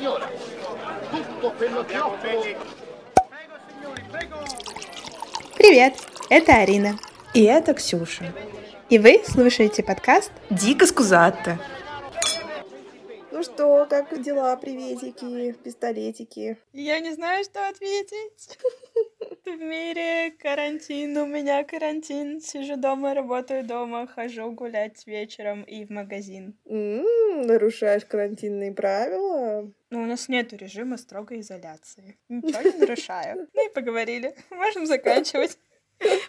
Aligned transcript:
signora. 0.00 0.30
Tutto 1.10 1.52
quello 1.52 1.84
che 1.84 1.98
offro 1.98 2.56
Привет, 5.56 5.94
это 6.30 6.56
Арина. 6.56 6.98
И 7.34 7.42
это 7.42 7.74
Ксюша. 7.74 8.32
И 8.88 8.98
вы 8.98 9.22
слушаете 9.26 9.82
подкаст 9.82 10.32
Дико 10.48 10.86
скузатто. 10.86 11.58
Ну 13.30 13.42
что, 13.42 13.86
как 13.88 14.20
дела, 14.22 14.56
приветики, 14.56 15.52
пистолетики? 15.52 16.58
Я 16.72 17.00
не 17.00 17.12
знаю, 17.12 17.44
что 17.44 17.68
ответить. 17.68 18.58
В 19.50 19.60
мире 19.60 20.30
карантин, 20.38 21.16
у 21.16 21.26
меня 21.26 21.64
карантин. 21.64 22.40
Сижу 22.40 22.76
дома, 22.76 23.14
работаю 23.14 23.66
дома, 23.66 24.06
хожу 24.06 24.52
гулять 24.52 25.04
вечером 25.08 25.64
и 25.64 25.84
в 25.84 25.90
магазин. 25.90 26.56
М, 26.66 27.46
нарушаешь 27.46 28.04
карантинные 28.04 28.72
правила? 28.72 29.68
Но 29.90 30.02
у 30.02 30.06
нас 30.06 30.28
нет 30.28 30.52
режима 30.52 30.96
строгой 30.98 31.40
изоляции. 31.40 32.16
Ничего 32.28 32.62
не 32.62 32.78
нарушаю. 32.78 33.48
Ну 33.54 33.66
и 33.68 33.74
поговорили. 33.74 34.36
Можем 34.50 34.86
заканчивать. 34.86 35.58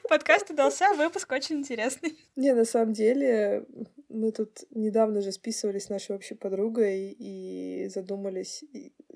Подкаст 0.09 0.49
удался, 0.49 0.93
выпуск 0.95 1.31
очень 1.31 1.57
интересный. 1.57 2.17
Не, 2.35 2.53
на 2.53 2.65
самом 2.65 2.93
деле, 2.93 3.65
мы 4.09 4.31
тут 4.31 4.63
недавно 4.71 5.21
же 5.21 5.31
списывались 5.31 5.85
с 5.85 5.89
нашей 5.89 6.15
общей 6.15 6.33
подругой 6.33 7.15
и 7.17 7.87
задумались. 7.87 8.63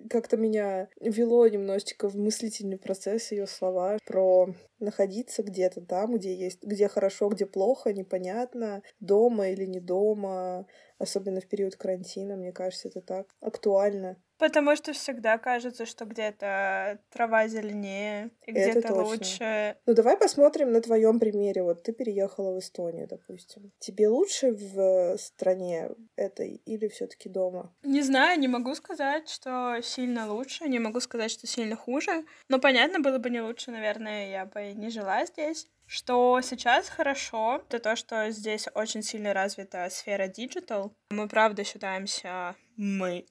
Как-то 0.09 0.37
меня 0.37 0.87
вело 0.99 1.47
немножечко 1.47 2.09
в 2.09 2.15
мыслительный 2.15 2.77
процесс 2.77 3.31
ее 3.31 3.47
слова 3.47 3.97
про 4.05 4.47
находиться 4.79 5.43
где-то 5.43 5.81
там, 5.81 6.15
где 6.15 6.35
есть, 6.35 6.63
где 6.63 6.87
хорошо, 6.87 7.29
где 7.29 7.45
плохо, 7.45 7.93
непонятно, 7.93 8.81
дома 8.99 9.49
или 9.49 9.65
не 9.65 9.79
дома, 9.79 10.67
особенно 10.97 11.41
в 11.41 11.47
период 11.47 11.75
карантина, 11.75 12.35
мне 12.35 12.51
кажется, 12.51 12.87
это 12.87 13.01
так 13.01 13.27
актуально. 13.41 14.17
Потому 14.37 14.75
что 14.75 14.91
всегда 14.91 15.37
кажется, 15.37 15.85
что 15.85 16.03
где-то 16.03 16.99
трава 17.09 17.47
зеленее, 17.47 18.31
и 18.45 18.51
где-то 18.51 18.93
лучше. 18.93 19.77
Ну, 19.85 19.93
давай 19.93 20.17
посмотрим 20.17 20.73
на 20.73 20.81
твоем 20.81 21.21
примере. 21.21 21.63
Вот 21.63 21.83
ты 21.83 21.93
переехала 21.93 22.51
в 22.53 22.59
Эстонию, 22.59 23.07
допустим. 23.07 23.71
Тебе 23.79 24.09
лучше 24.09 24.51
в 24.51 25.17
стране 25.17 25.89
этой 26.17 26.61
или 26.65 26.89
все-таки 26.89 27.29
дома? 27.29 27.73
Не 27.83 28.01
знаю, 28.01 28.37
не 28.37 28.49
могу 28.49 28.75
сказать, 28.75 29.29
что 29.29 29.79
сильно 29.95 30.31
лучше, 30.31 30.67
не 30.67 30.79
могу 30.79 30.99
сказать, 30.99 31.31
что 31.31 31.47
сильно 31.47 31.75
хуже. 31.75 32.25
Но 32.49 32.59
понятно, 32.59 32.99
было 32.99 33.17
бы 33.17 33.29
не 33.29 33.41
лучше, 33.41 33.71
наверное, 33.71 34.29
я 34.29 34.45
бы 34.45 34.73
не 34.73 34.89
жила 34.89 35.25
здесь. 35.25 35.67
Что 35.87 36.41
сейчас 36.41 36.89
хорошо, 36.89 37.63
это 37.69 37.79
то, 37.79 37.95
что 37.95 38.29
здесь 38.31 38.67
очень 38.73 39.03
сильно 39.03 39.33
развита 39.33 39.87
сфера 39.89 40.27
digital. 40.27 40.93
Мы 41.11 41.27
правда 41.27 41.63
считаемся 41.63 42.55
мы. 42.75 43.25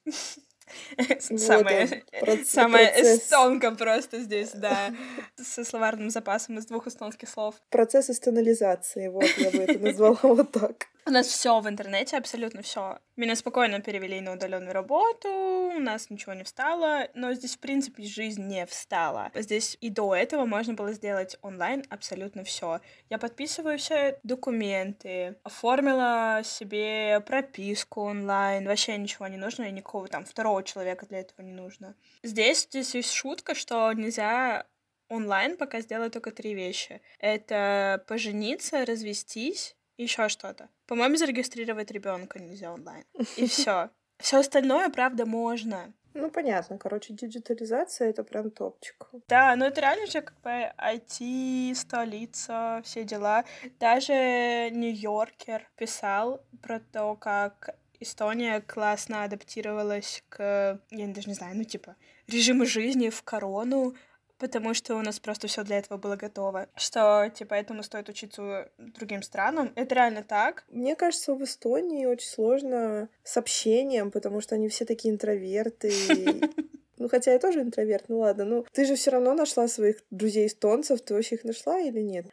Самая, 1.19 2.03
самая 2.43 2.87
эстонка 3.01 3.71
просто 3.71 4.21
здесь, 4.21 4.51
да. 4.51 4.91
Со 5.35 5.63
словарным 5.63 6.09
запасом 6.09 6.57
из 6.57 6.65
двух 6.65 6.87
эстонских 6.87 7.29
слов. 7.29 7.55
Процесс 7.69 8.09
эстонализации, 8.09 9.09
вот 9.09 9.25
я 9.37 9.51
бы 9.51 9.57
это 9.59 9.77
назвала 9.77 10.17
вот 10.23 10.51
так. 10.51 10.87
У 11.07 11.11
нас 11.11 11.27
все 11.27 11.59
в 11.59 11.69
интернете, 11.69 12.17
абсолютно 12.17 12.63
все. 12.63 12.97
Меня 13.15 13.35
спокойно 13.35 13.79
перевели 13.79 14.21
на 14.21 14.33
удаленную 14.33 14.73
работу, 14.73 15.29
у 15.29 15.79
нас 15.79 16.09
ничего 16.09 16.33
не 16.33 16.43
встало, 16.43 17.09
но 17.13 17.31
здесь, 17.35 17.57
в 17.57 17.59
принципе, 17.59 18.01
жизнь 18.01 18.41
не 18.47 18.65
встала. 18.65 19.29
Здесь 19.35 19.77
и 19.81 19.91
до 19.91 20.15
этого 20.15 20.45
можно 20.45 20.73
было 20.73 20.93
сделать 20.93 21.37
онлайн 21.43 21.83
абсолютно 21.91 22.43
все. 22.43 22.81
Я 23.11 23.19
подписываю 23.19 23.77
все 23.77 24.19
документы, 24.23 25.37
оформила 25.43 26.41
себе 26.43 27.19
прописку 27.19 28.01
онлайн, 28.01 28.65
вообще 28.65 28.97
ничего 28.97 29.27
не 29.27 29.37
нужно, 29.37 29.65
и 29.65 29.71
никакого 29.71 30.07
там 30.07 30.25
второго 30.25 30.63
человека 30.63 31.05
для 31.05 31.19
этого 31.19 31.45
не 31.45 31.53
нужно. 31.53 31.95
Здесь, 32.23 32.63
здесь 32.63 32.95
есть 32.95 33.11
шутка, 33.11 33.53
что 33.53 33.93
нельзя 33.93 34.65
онлайн 35.09 35.55
пока 35.55 35.81
сделать 35.81 36.13
только 36.13 36.31
три 36.31 36.55
вещи. 36.55 36.99
Это 37.19 38.03
пожениться, 38.07 38.85
развестись 38.85 39.75
еще 39.97 40.29
что-то. 40.29 40.69
По-моему, 40.87 41.15
зарегистрировать 41.15 41.91
ребенка 41.91 42.39
нельзя 42.39 42.71
онлайн. 42.73 43.03
И 43.37 43.47
все. 43.47 43.89
Все 44.17 44.39
остальное, 44.39 44.89
правда, 44.89 45.25
можно. 45.25 45.93
Ну, 46.13 46.31
понятно. 46.31 46.77
Короче, 46.77 47.13
диджитализация— 47.13 48.09
это 48.09 48.23
прям 48.23 48.49
топчик. 48.49 49.09
Да, 49.27 49.55
но 49.57 49.65
это 49.65 49.81
реально 49.81 50.07
же 50.07 50.21
как 50.21 50.39
бы 50.41 50.71
IT, 50.77 51.75
столица, 51.75 52.81
все 52.85 53.03
дела. 53.03 53.43
Даже 53.79 54.69
Нью-Йоркер 54.71 55.69
писал 55.75 56.41
про 56.61 56.79
то, 56.79 57.15
как 57.15 57.75
Эстония 57.99 58.61
классно 58.61 59.23
адаптировалась 59.23 60.23
к, 60.29 60.79
я 60.91 61.07
даже 61.07 61.27
не 61.27 61.33
знаю, 61.33 61.57
ну 61.57 61.63
типа 61.63 61.95
режиму 62.27 62.65
жизни 62.65 63.09
в 63.09 63.21
корону, 63.23 63.95
потому 64.37 64.73
что 64.73 64.95
у 64.95 65.01
нас 65.01 65.19
просто 65.19 65.47
все 65.47 65.63
для 65.63 65.77
этого 65.77 65.97
было 65.97 66.15
готово. 66.15 66.67
Что, 66.75 67.29
типа, 67.33 67.53
этому 67.53 67.83
стоит 67.83 68.09
учиться 68.09 68.69
другим 68.77 69.21
странам. 69.21 69.71
Это 69.75 69.95
реально 69.95 70.23
так. 70.23 70.65
Мне 70.69 70.95
кажется, 70.95 71.33
в 71.33 71.43
Эстонии 71.43 72.05
очень 72.05 72.27
сложно 72.27 73.09
с 73.23 73.37
общением, 73.37 74.11
потому 74.11 74.41
что 74.41 74.55
они 74.55 74.69
все 74.69 74.85
такие 74.85 75.13
интроверты. 75.13 75.91
Ну, 76.97 77.09
хотя 77.09 77.33
я 77.33 77.39
тоже 77.39 77.61
интроверт, 77.61 78.05
ну 78.07 78.19
ладно. 78.19 78.45
Ну, 78.45 78.65
ты 78.71 78.85
же 78.85 78.95
все 78.95 79.11
равно 79.11 79.33
нашла 79.33 79.67
своих 79.67 79.97
друзей 80.11 80.47
эстонцев. 80.47 81.01
Ты 81.01 81.13
вообще 81.13 81.35
их 81.35 81.43
нашла 81.43 81.77
или 81.77 81.99
нет? 81.99 82.25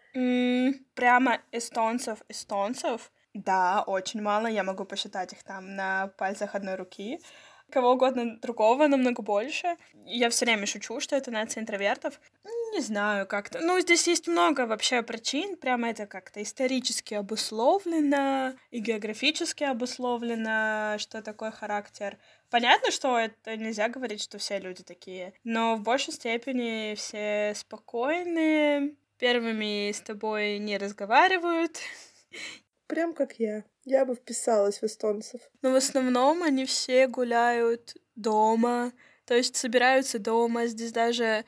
Прямо 0.95 1.41
эстонцев, 1.51 2.23
эстонцев, 2.29 3.11
да, 3.35 3.83
очень 3.87 4.21
мало. 4.21 4.47
Я 4.47 4.63
могу 4.63 4.85
посчитать 4.85 5.33
их 5.33 5.43
там 5.43 5.75
на 5.75 6.09
пальцах 6.19 6.55
одной 6.55 6.75
руки. 6.75 7.19
Кого 7.73 7.93
угодно 7.93 8.39
другого 8.39 8.87
намного 8.87 9.23
больше. 9.23 9.77
Я 10.05 10.29
все 10.29 10.45
время 10.45 10.67
шучу, 10.67 11.01
что 11.01 11.17
это 11.17 11.31
нация 11.31 11.63
интровертов. 11.63 12.21
Не 12.73 12.81
знаю, 12.81 13.27
как-то. 13.27 13.61
Ну, 13.61 13.81
здесь 13.81 14.07
есть 14.07 14.29
много 14.29 14.67
вообще 14.67 15.03
причин. 15.03 15.57
Прямо 15.57 15.89
это 15.91 16.07
как-то 16.07 16.43
исторически 16.43 17.15
обусловлено 17.15 18.55
и 18.71 18.79
географически 18.79 19.65
обусловлено, 19.65 20.97
что 20.99 21.23
такой 21.23 21.51
характер. 21.51 22.19
Понятно, 22.51 22.91
что 22.91 23.19
это 23.19 23.57
нельзя 23.57 23.89
говорить, 23.89 24.23
что 24.23 24.37
все 24.37 24.59
люди 24.59 24.83
такие, 24.83 25.33
но 25.43 25.77
в 25.77 25.83
большей 25.83 26.13
степени 26.13 26.95
все 26.95 27.55
спокойные, 27.57 28.95
первыми 29.19 29.91
с 29.91 30.01
тобой 30.03 30.59
не 30.59 30.77
разговаривают, 30.77 31.79
Прям 32.87 33.15
как 33.15 33.39
я. 33.39 33.65
Я 33.85 34.05
бы 34.05 34.15
вписалась 34.15 34.81
в 34.81 34.85
эстонцев. 34.85 35.41
но 35.63 35.73
в 35.73 35.75
основном 35.75 36.43
они 36.43 36.65
все 36.67 37.09
гуляют 37.09 37.97
дома, 38.15 38.93
то 39.25 39.35
есть 39.35 39.57
собираются 39.57 40.19
дома. 40.19 40.67
Здесь 40.67 40.93
даже 40.93 41.45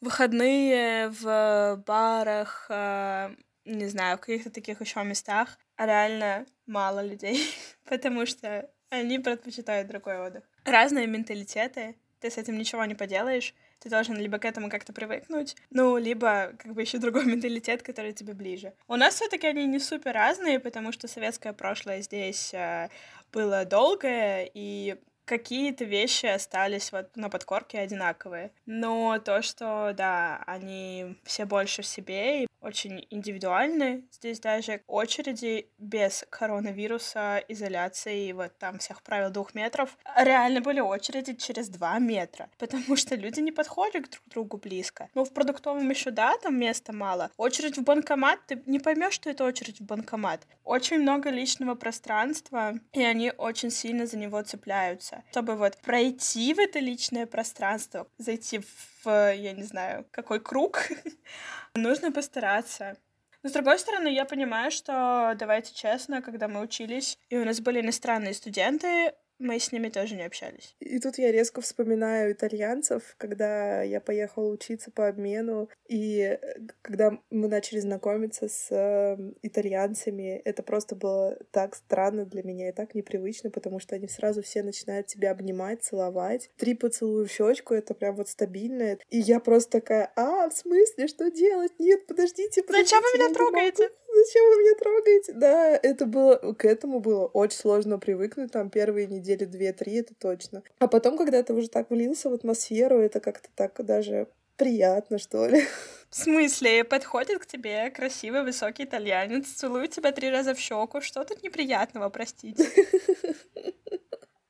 выходные 0.00 1.08
в 1.08 1.82
барах, 1.86 2.66
а, 2.68 3.32
не 3.64 3.86
знаю, 3.86 4.18
в 4.18 4.20
каких-то 4.20 4.50
таких 4.50 4.80
еще 4.80 5.02
местах 5.02 5.58
реально 5.78 6.46
мало 6.66 7.04
людей, 7.04 7.40
потому 7.84 8.26
что 8.26 8.70
они 8.90 9.18
предпочитают 9.18 9.88
другой 9.88 10.18
отдых. 10.18 10.44
Разные 10.64 11.06
менталитеты, 11.06 11.96
ты 12.20 12.30
с 12.30 12.36
этим 12.36 12.58
ничего 12.58 12.84
не 12.84 12.94
поделаешь, 12.94 13.54
ты 13.82 13.90
должен 13.90 14.16
либо 14.16 14.38
к 14.38 14.44
этому 14.44 14.70
как-то 14.70 14.92
привыкнуть, 14.92 15.56
ну, 15.70 15.96
либо 15.96 16.52
как 16.58 16.72
бы 16.74 16.82
еще 16.82 16.98
другой 16.98 17.24
менталитет, 17.26 17.82
который 17.82 18.12
тебе 18.12 18.32
ближе. 18.32 18.72
У 18.88 18.96
нас 18.96 19.16
все-таки 19.16 19.46
они 19.46 19.66
не 19.66 19.80
супер 19.80 20.12
разные, 20.12 20.60
потому 20.60 20.92
что 20.92 21.08
советское 21.08 21.52
прошлое 21.52 22.00
здесь 22.02 22.54
э, 22.54 22.88
было 23.32 23.64
долгое, 23.64 24.48
и 24.54 24.96
какие-то 25.24 25.84
вещи 25.84 26.26
остались 26.26 26.92
вот 26.92 27.16
на 27.16 27.28
подкорке 27.28 27.78
одинаковые. 27.78 28.52
Но 28.66 29.18
то, 29.18 29.42
что, 29.42 29.92
да, 29.96 30.42
они 30.46 31.16
все 31.24 31.44
больше 31.44 31.82
в 31.82 31.86
себе 31.86 32.44
и 32.44 32.46
очень 32.62 33.06
индивидуальны. 33.10 34.04
Здесь 34.12 34.40
даже 34.40 34.82
очереди 34.86 35.68
без 35.78 36.24
коронавируса, 36.30 37.42
изоляции 37.48 38.28
и 38.28 38.32
вот 38.32 38.56
там 38.58 38.78
всех 38.78 39.02
правил 39.02 39.30
двух 39.30 39.54
метров. 39.54 39.96
Реально 40.16 40.60
были 40.60 40.80
очереди 40.80 41.34
через 41.34 41.68
два 41.68 41.98
метра, 41.98 42.48
потому 42.58 42.96
что 42.96 43.14
люди 43.14 43.40
не 43.40 43.52
подходят 43.52 44.08
друг 44.10 44.24
к 44.24 44.28
другу 44.28 44.56
близко. 44.58 45.08
Ну, 45.14 45.24
в 45.24 45.32
продуктовом 45.32 45.88
еще, 45.90 46.10
да, 46.10 46.36
там 46.38 46.58
места 46.58 46.92
мало. 46.92 47.30
Очередь 47.36 47.78
в 47.78 47.82
банкомат, 47.82 48.38
ты 48.46 48.62
не 48.66 48.78
поймешь, 48.78 49.14
что 49.14 49.30
это 49.30 49.44
очередь 49.44 49.80
в 49.80 49.84
банкомат. 49.84 50.46
Очень 50.64 51.00
много 51.00 51.30
личного 51.30 51.74
пространства, 51.74 52.74
и 52.92 53.02
они 53.02 53.32
очень 53.36 53.70
сильно 53.70 54.06
за 54.06 54.16
него 54.16 54.40
цепляются. 54.42 55.22
Чтобы 55.30 55.56
вот 55.56 55.76
пройти 55.78 56.54
в 56.54 56.58
это 56.58 56.78
личное 56.78 57.26
пространство, 57.26 58.06
зайти 58.18 58.58
в, 58.58 58.91
я 59.10 59.52
не 59.52 59.62
знаю, 59.62 60.06
какой 60.10 60.40
круг, 60.40 60.88
нужно 61.74 62.12
постараться. 62.12 62.96
Но 63.42 63.50
с 63.50 63.52
другой 63.52 63.78
стороны, 63.78 64.08
я 64.08 64.24
понимаю, 64.24 64.70
что, 64.70 65.34
давайте 65.36 65.74
честно, 65.74 66.22
когда 66.22 66.46
мы 66.46 66.60
учились, 66.60 67.18
и 67.28 67.36
у 67.36 67.44
нас 67.44 67.60
были 67.60 67.80
иностранные 67.80 68.34
студенты, 68.34 69.14
мы 69.42 69.58
с 69.58 69.72
ними 69.72 69.88
тоже 69.88 70.14
не 70.14 70.24
общались. 70.24 70.74
И 70.80 70.98
тут 70.98 71.18
я 71.18 71.32
резко 71.32 71.60
вспоминаю 71.60 72.32
итальянцев, 72.32 73.14
когда 73.18 73.82
я 73.82 74.00
поехала 74.00 74.48
учиться 74.48 74.90
по 74.90 75.08
обмену, 75.08 75.68
и 75.88 76.38
э, 76.40 76.60
когда 76.82 77.18
мы 77.30 77.48
начали 77.48 77.80
знакомиться 77.80 78.48
с 78.48 78.68
э, 78.70 79.16
итальянцами, 79.42 80.40
это 80.44 80.62
просто 80.62 80.94
было 80.94 81.38
так 81.50 81.74
странно 81.74 82.24
для 82.24 82.42
меня 82.42 82.68
и 82.68 82.72
так 82.72 82.94
непривычно, 82.94 83.50
потому 83.50 83.80
что 83.80 83.94
они 83.96 84.08
сразу 84.08 84.42
все 84.42 84.62
начинают 84.62 85.06
тебя 85.06 85.30
обнимать, 85.32 85.82
целовать. 85.82 86.50
Три 86.56 86.74
поцелуя 86.74 87.26
в 87.26 87.30
щечку, 87.30 87.74
это 87.74 87.94
прям 87.94 88.16
вот 88.16 88.28
стабильно. 88.28 88.98
И 89.10 89.18
я 89.18 89.40
просто 89.40 89.80
такая, 89.80 90.12
а, 90.16 90.48
в 90.48 90.52
смысле, 90.52 91.06
что 91.08 91.30
делать? 91.30 91.72
Нет, 91.78 92.06
подождите, 92.06 92.62
подождите. 92.62 92.96
Зачем 92.96 93.02
вы 93.02 93.18
меня 93.18 93.34
трогаете? 93.34 93.90
Зачем 94.14 94.44
вы 94.50 94.56
меня 94.62 94.74
трогаете? 94.78 95.32
Да, 95.32 95.76
это 95.76 96.06
было, 96.06 96.36
к 96.52 96.64
этому 96.64 97.00
было 97.00 97.26
очень 97.26 97.58
сложно 97.58 97.98
привыкнуть, 97.98 98.52
там, 98.52 98.68
первые 98.70 99.06
недели 99.06 99.44
две-три, 99.44 99.94
это 99.94 100.14
точно. 100.14 100.62
А 100.78 100.86
потом, 100.86 101.16
когда 101.16 101.42
ты 101.42 101.54
уже 101.54 101.68
так 101.68 101.90
влился 101.90 102.28
в 102.28 102.34
атмосферу, 102.34 103.00
это 103.00 103.20
как-то 103.20 103.48
так 103.54 103.84
даже 103.84 104.28
приятно, 104.56 105.18
что 105.18 105.46
ли. 105.46 105.64
В 106.10 106.16
смысле, 106.16 106.84
подходит 106.84 107.38
к 107.38 107.46
тебе 107.46 107.90
красивый 107.90 108.42
высокий 108.42 108.84
итальянец, 108.84 109.48
целует 109.48 109.92
тебя 109.92 110.12
три 110.12 110.30
раза 110.30 110.54
в 110.54 110.58
щеку. 110.58 111.00
Что 111.00 111.24
тут 111.24 111.42
неприятного, 111.42 112.10
простите? 112.10 112.68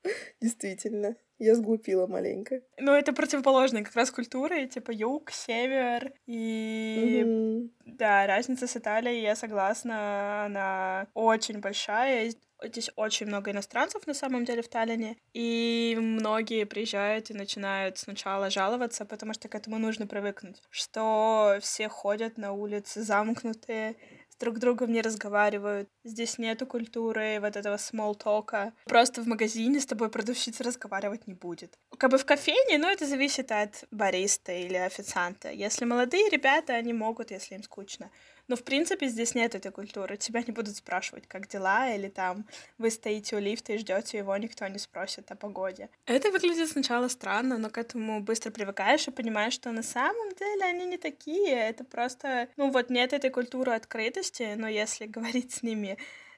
Действительно, 0.40 1.14
я 1.42 1.54
сглупила 1.54 2.06
маленько. 2.06 2.60
Ну, 2.78 2.92
это 2.92 3.12
противоположные 3.12 3.84
как 3.84 3.94
раз 3.96 4.10
культуры, 4.10 4.66
типа 4.66 4.90
юг, 4.92 5.30
север. 5.30 6.12
И 6.26 7.24
Мгм. 7.24 7.70
да, 7.84 8.26
разница 8.26 8.66
с 8.66 8.76
Италией, 8.76 9.22
я 9.22 9.34
согласна, 9.36 10.44
она 10.46 11.06
очень 11.14 11.60
большая. 11.60 12.32
Здесь 12.64 12.90
очень 12.94 13.26
много 13.26 13.50
иностранцев 13.50 14.06
на 14.06 14.14
самом 14.14 14.44
деле 14.44 14.62
в 14.62 14.68
Таллине, 14.68 15.16
и 15.34 15.98
многие 16.00 16.64
приезжают 16.64 17.28
и 17.30 17.34
начинают 17.34 17.98
сначала 17.98 18.50
жаловаться, 18.50 19.04
потому 19.04 19.34
что 19.34 19.48
к 19.48 19.56
этому 19.56 19.78
нужно 19.78 20.06
привыкнуть, 20.06 20.62
что 20.70 21.58
все 21.60 21.88
ходят 21.88 22.38
на 22.38 22.52
улице 22.52 23.02
замкнутые, 23.02 23.96
с 24.32 24.36
друг 24.36 24.58
другом 24.58 24.92
не 24.92 25.02
разговаривают. 25.02 25.88
Здесь 26.04 26.38
нету 26.38 26.66
культуры 26.66 27.38
вот 27.40 27.56
этого 27.56 27.76
talk. 27.76 28.72
Просто 28.84 29.22
в 29.22 29.26
магазине 29.26 29.78
с 29.78 29.86
тобой 29.86 30.08
продавщица 30.08 30.64
разговаривать 30.64 31.26
не 31.26 31.34
будет. 31.34 31.78
Как 31.98 32.10
бы 32.10 32.18
в 32.18 32.24
кофейне, 32.24 32.78
но 32.78 32.90
это 32.90 33.06
зависит 33.06 33.52
от 33.52 33.84
бариста 33.90 34.52
или 34.52 34.76
официанта. 34.76 35.50
Если 35.50 35.84
молодые 35.84 36.28
ребята, 36.30 36.74
они 36.74 36.92
могут, 36.92 37.30
если 37.30 37.54
им 37.56 37.62
скучно. 37.62 38.10
Но, 38.52 38.56
в 38.56 38.64
принципе, 38.64 39.08
здесь 39.08 39.34
нет 39.34 39.54
этой 39.54 39.72
культуры. 39.72 40.18
Тебя 40.18 40.42
не 40.42 40.52
будут 40.52 40.76
спрашивать, 40.76 41.26
как 41.26 41.48
дела, 41.48 41.88
или 41.94 42.08
там 42.08 42.46
вы 42.76 42.90
стоите 42.90 43.36
у 43.36 43.38
лифта 43.38 43.72
и 43.72 43.78
ждете 43.78 44.18
его, 44.18 44.36
никто 44.36 44.68
не 44.68 44.78
спросит 44.78 45.30
о 45.30 45.36
погоде. 45.36 45.88
Это 46.04 46.30
выглядит 46.30 46.68
сначала 46.68 47.08
странно, 47.08 47.56
но 47.56 47.70
к 47.70 47.78
этому 47.78 48.20
быстро 48.20 48.50
привыкаешь 48.50 49.08
и 49.08 49.10
понимаешь, 49.10 49.54
что 49.54 49.72
на 49.72 49.82
самом 49.82 50.34
деле 50.34 50.64
они 50.66 50.84
не 50.84 50.98
такие. 50.98 51.48
Это 51.48 51.82
просто, 51.82 52.48
ну 52.58 52.70
вот 52.70 52.90
нет 52.90 53.14
этой 53.14 53.30
культуры 53.30 53.72
открытости, 53.72 54.52
но 54.54 54.68
если 54.68 55.06
говорить 55.16 55.52
с 55.52 55.62
ними 55.62 55.96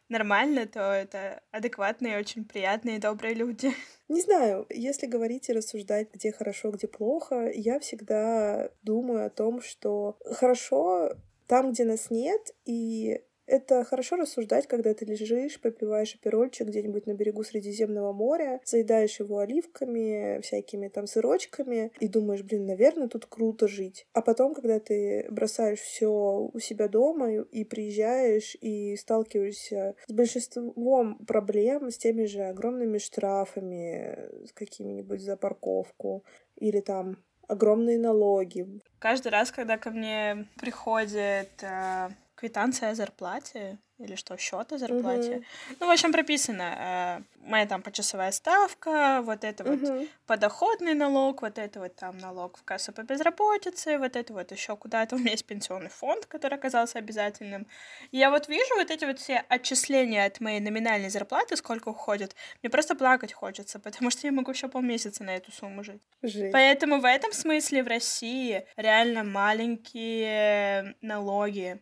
нормально, 0.08 0.68
то 0.68 0.92
это 0.92 1.42
адекватные, 1.50 2.20
очень 2.20 2.44
приятные, 2.44 3.00
добрые 3.00 3.34
люди. 3.34 3.72
Не 4.08 4.20
знаю, 4.20 4.66
если 4.70 5.08
говорить 5.08 5.48
и 5.48 5.52
рассуждать, 5.52 6.14
где 6.14 6.30
хорошо, 6.30 6.70
где 6.70 6.86
плохо, 6.86 7.50
я 7.52 7.80
всегда 7.80 8.70
думаю 8.84 9.26
о 9.26 9.30
том, 9.30 9.60
что 9.62 10.16
хорошо 10.30 11.16
там, 11.46 11.72
где 11.72 11.84
нас 11.84 12.10
нет, 12.10 12.54
и 12.64 13.20
это 13.46 13.84
хорошо 13.84 14.16
рассуждать, 14.16 14.66
когда 14.66 14.94
ты 14.94 15.04
лежишь, 15.04 15.60
попиваешь 15.60 16.14
аперольчик 16.14 16.68
где-нибудь 16.68 17.06
на 17.06 17.14
берегу 17.14 17.44
Средиземного 17.44 18.12
моря, 18.12 18.60
заедаешь 18.64 19.20
его 19.20 19.38
оливками, 19.38 20.40
всякими 20.40 20.88
там 20.88 21.06
сырочками, 21.06 21.92
и 22.00 22.08
думаешь, 22.08 22.42
блин, 22.42 22.66
наверное, 22.66 23.08
тут 23.08 23.26
круто 23.26 23.68
жить. 23.68 24.06
А 24.14 24.22
потом, 24.22 24.54
когда 24.54 24.80
ты 24.80 25.26
бросаешь 25.30 25.80
все 25.80 26.50
у 26.52 26.58
себя 26.58 26.88
дома 26.88 27.32
и, 27.32 27.64
приезжаешь 27.64 28.56
и 28.60 28.96
сталкиваешься 28.96 29.94
с 30.06 30.12
большинством 30.12 31.18
проблем, 31.26 31.90
с 31.90 31.98
теми 31.98 32.24
же 32.24 32.42
огромными 32.42 32.98
штрафами, 32.98 34.46
с 34.46 34.52
какими-нибудь 34.52 35.20
за 35.20 35.36
парковку, 35.36 36.24
или 36.56 36.80
там 36.80 37.18
огромные 37.48 37.98
налоги. 37.98 38.66
Каждый 38.98 39.28
раз, 39.28 39.50
когда 39.50 39.78
ко 39.78 39.90
мне 39.90 40.46
приходит 40.58 41.62
э, 41.62 42.08
квитанция 42.34 42.90
о 42.90 42.94
зарплате 42.94 43.78
или 43.98 44.16
что, 44.16 44.36
счет 44.36 44.72
о 44.72 44.78
зарплате, 44.78 45.36
Мгм. 45.36 45.44
ну, 45.80 45.86
в 45.86 45.90
общем, 45.90 46.12
прописано 46.12 47.22
э, 47.22 47.22
моя 47.48 47.64
там 47.66 47.80
почасовая 47.80 48.32
ставка, 48.32 49.22
вот 49.22 49.44
это 49.44 49.62
вот 49.62 49.78
Мгм. 49.78 50.08
подоходный 50.26 50.94
налог, 50.94 51.42
вот 51.42 51.58
это 51.58 51.78
вот 51.78 51.94
там 51.94 52.18
налог 52.18 52.58
в 52.58 52.64
кассу 52.64 52.92
по 52.92 53.02
безработице, 53.02 53.98
вот 53.98 54.16
это 54.16 54.32
вот 54.32 54.50
еще 54.50 54.76
куда-то. 54.76 55.14
У 55.16 55.18
меня 55.18 55.30
есть 55.30 55.46
пенсионный 55.46 55.90
фонд, 55.90 56.26
который 56.26 56.58
оказался 56.58 56.98
обязательным. 56.98 57.68
И 58.10 58.18
я 58.18 58.30
вот 58.30 58.48
вижу 58.48 58.74
вот 58.76 58.90
эти 58.90 59.04
вот 59.04 59.20
все 59.20 59.44
отчисления 59.48 60.26
от 60.26 60.40
моей 60.40 60.58
номинальной 60.60 61.08
зарплаты, 61.10 61.56
сколько 61.56 61.90
уходит. 61.90 62.34
Мне 62.62 62.70
просто 62.70 62.96
плакать 62.96 63.32
хочется, 63.32 63.78
потому 63.78 64.10
что 64.10 64.26
я 64.26 64.32
могу 64.32 64.50
еще 64.50 64.66
полмесяца 64.68 65.22
на 65.22 65.36
эту 65.36 65.52
сумму 65.52 65.84
жить. 65.84 66.02
Жесть. 66.22 66.52
Поэтому 66.52 66.98
в 67.00 67.04
этом 67.04 67.32
смысле 67.32 67.84
в 67.84 67.86
России 67.86 68.66
реально 68.76 69.22
маленькие 69.22 70.96
налоги, 71.00 71.80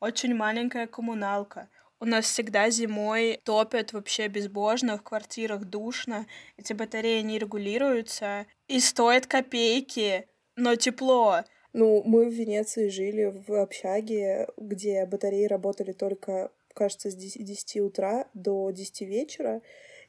очень 0.00 0.34
маленькая 0.34 0.86
коммуналка. 0.86 1.68
У 1.98 2.04
нас 2.04 2.26
всегда 2.26 2.68
зимой 2.68 3.40
топят 3.44 3.94
вообще 3.94 4.28
безбожно, 4.28 4.98
в 4.98 5.02
квартирах 5.02 5.64
душно, 5.64 6.26
эти 6.58 6.74
батареи 6.74 7.22
не 7.22 7.38
регулируются, 7.38 8.46
и 8.68 8.80
стоят 8.80 9.26
копейки, 9.26 10.28
но 10.56 10.76
тепло. 10.76 11.40
Ну, 11.72 12.02
мы 12.04 12.28
в 12.28 12.34
Венеции 12.34 12.88
жили 12.88 13.42
в 13.46 13.52
общаге, 13.52 14.48
где 14.58 15.06
батареи 15.06 15.46
работали 15.46 15.92
только, 15.92 16.50
кажется, 16.74 17.10
с 17.10 17.14
10 17.14 17.44
10 17.44 17.80
утра 17.80 18.28
до 18.34 18.70
10 18.70 19.00
вечера, 19.02 19.62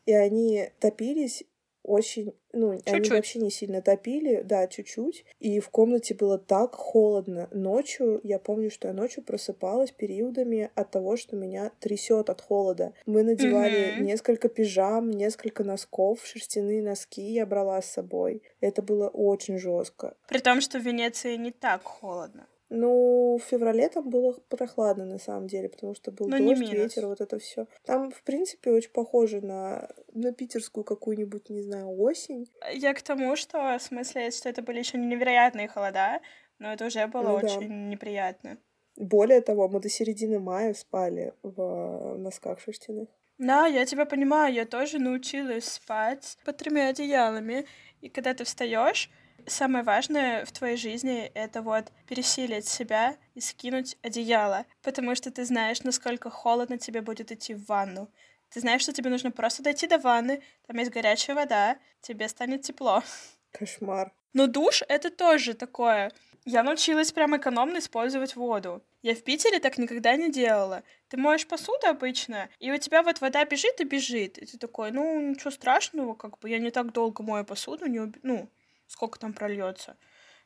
и 0.06 0.14
они 0.14 0.70
топились 0.80 1.44
очень, 1.88 2.34
ну, 2.54 2.72
они 2.72 2.82
Чуть-чуть. 2.86 3.12
вообще 3.12 3.40
не 3.40 3.50
сильно 3.50 3.82
топили, 3.82 4.42
да, 4.44 4.68
чуть-чуть, 4.68 5.26
и 5.40 5.60
в 5.60 5.70
комнате 5.70 6.14
было 6.14 6.38
так 6.38 6.76
холодно. 6.76 7.48
Ночью, 7.52 8.20
я 8.24 8.38
помню, 8.40 8.70
что 8.70 8.90
я 8.90 8.94
ночью 8.94 9.24
просыпалась 9.24 9.92
периодами 9.92 10.70
от 10.76 10.92
того, 10.92 11.18
что 11.18 11.36
меня 11.36 11.72
трясет 11.80 12.30
от 12.30 12.42
холода. 12.42 12.94
Мы 13.06 13.24
надевали 13.24 13.92
Мгм. 13.92 14.04
несколько 14.04 14.50
пижам, 14.50 15.10
несколько 15.10 15.64
носков, 15.64 16.26
шерстяные 16.26 16.84
носки 16.84 17.22
я 17.22 17.46
брала 17.46 17.82
с 17.82 17.90
собой. 17.90 18.44
Это 18.60 18.82
было 18.82 19.08
очень 19.08 19.58
жестко. 19.58 20.16
При 20.28 20.40
том, 20.40 20.62
что 20.62 20.80
в 20.80 20.84
Венеции 20.84 21.36
не 21.38 21.52
так 21.52 21.84
холодно. 21.84 22.48
Ну, 22.70 23.38
в 23.38 23.44
феврале 23.44 23.88
там 23.88 24.10
было 24.10 24.34
прохладно 24.50 25.06
на 25.06 25.20
самом 25.20 25.48
деле, 25.48 25.70
потому 25.70 25.96
что 25.96 26.12
был 26.12 26.28
Но 26.28 26.38
дождь, 26.38 26.70
ветер, 26.70 27.08
вот 27.08 27.22
это 27.22 27.40
все. 27.40 27.66
Там, 27.86 28.12
в 28.12 28.22
принципе, 28.24 28.72
очень 28.72 28.92
похоже 28.92 29.40
на, 29.42 29.90
на 30.14 30.34
питерскую 30.34 30.84
какую-нибудь, 30.84 31.50
не 31.50 31.62
знаю, 31.62 31.90
осень. 31.98 32.50
Я 32.74 32.94
к 32.94 33.02
тому, 33.02 33.36
что, 33.38 33.78
в 33.78 33.82
смысле, 33.82 34.32
что 34.32 34.50
это 34.50 34.62
были 34.62 34.80
еще 34.80 34.98
невероятные 34.98 35.70
холода, 35.70 36.20
но 36.60 36.74
это 36.74 36.86
уже 36.86 37.08
было 37.08 37.24
Ну 37.24 37.40
да. 37.40 37.46
очень 37.46 37.90
неприятно. 37.90 38.58
Более 38.98 39.42
того, 39.42 39.70
мы 39.70 39.80
до 39.80 39.90
середины 39.90 40.40
мая 40.40 40.74
спали 40.74 41.34
в 41.44 42.18
носках 42.18 42.60
шерстяных. 42.60 43.08
Да, 43.38 43.68
я 43.68 43.86
тебя 43.86 44.06
понимаю, 44.06 44.54
я 44.54 44.66
тоже 44.66 44.98
научилась 44.98 45.66
спать 45.66 46.38
под 46.44 46.58
тремя 46.58 46.88
одеялами. 46.88 47.66
И 48.02 48.10
когда 48.10 48.34
ты 48.34 48.44
встаешь, 48.44 49.12
самое 49.46 49.84
важное 49.84 50.46
в 50.46 50.52
твоей 50.52 50.78
жизни— 50.78 51.32
это 51.34 51.62
вот 51.62 51.92
пересилить 52.08 52.68
себя 52.68 53.18
и 53.36 53.42
скинуть 53.42 53.98
одеяло, 54.02 54.66
потому 54.82 55.16
что 55.16 55.32
ты 55.32 55.46
знаешь, 55.46 55.84
насколько 55.84 56.30
холодно 56.30 56.78
тебе 56.78 57.02
будет 57.02 57.32
идти 57.32 57.54
в 57.54 57.66
ванну. 57.66 58.10
Ты 58.50 58.62
знаешь, 58.62 58.82
что 58.82 58.94
тебе 58.94 59.10
нужно 59.10 59.32
просто 59.32 59.64
дойти 59.64 59.88
до 59.88 59.98
ванны, 59.98 60.42
там 60.68 60.78
есть 60.78 60.92
горячая 60.92 61.36
вода, 61.36 61.78
тебе 62.02 62.28
станет 62.30 62.62
тепло. 62.62 63.04
Кошмар. 63.52 64.12
Но 64.34 64.48
душ— 64.48 64.84
это 64.88 65.10
тоже 65.10 65.54
такое. 65.54 66.12
Я 66.46 66.64
научилась 66.64 67.12
прям 67.12 67.36
экономно 67.36 67.80
использовать 67.80 68.36
воду. 68.36 68.82
Я 69.02 69.16
в 69.16 69.24
Питере 69.24 69.60
так 69.60 69.78
никогда 69.78 70.16
не 70.16 70.32
делала. 70.32 70.84
Ты 71.10 71.18
моешь 71.18 71.46
посуду 71.46 71.88
обычно, 71.88 72.50
и 72.60 72.72
у 72.72 72.78
тебя 72.78 73.04
вот 73.04 73.20
вода 73.20 73.44
бежит 73.44 73.82
и 73.82 73.84
бежит. 73.84 74.38
И 74.38 74.46
ты 74.46 74.58
такой, 74.58 74.92
ну, 74.92 75.20
ничего 75.20 75.52
страшного, 75.52 76.14
как 76.14 76.40
бы 76.40 76.50
я 76.50 76.60
не 76.60 76.72
так 76.72 76.94
долго 76.94 77.22
мою 77.22 77.44
посуду, 77.44 77.88
не 77.88 78.00
уб- 78.00 78.20
ну, 78.24 78.50
сколько 78.88 79.20
там 79.20 79.34
прольется. 79.34 79.98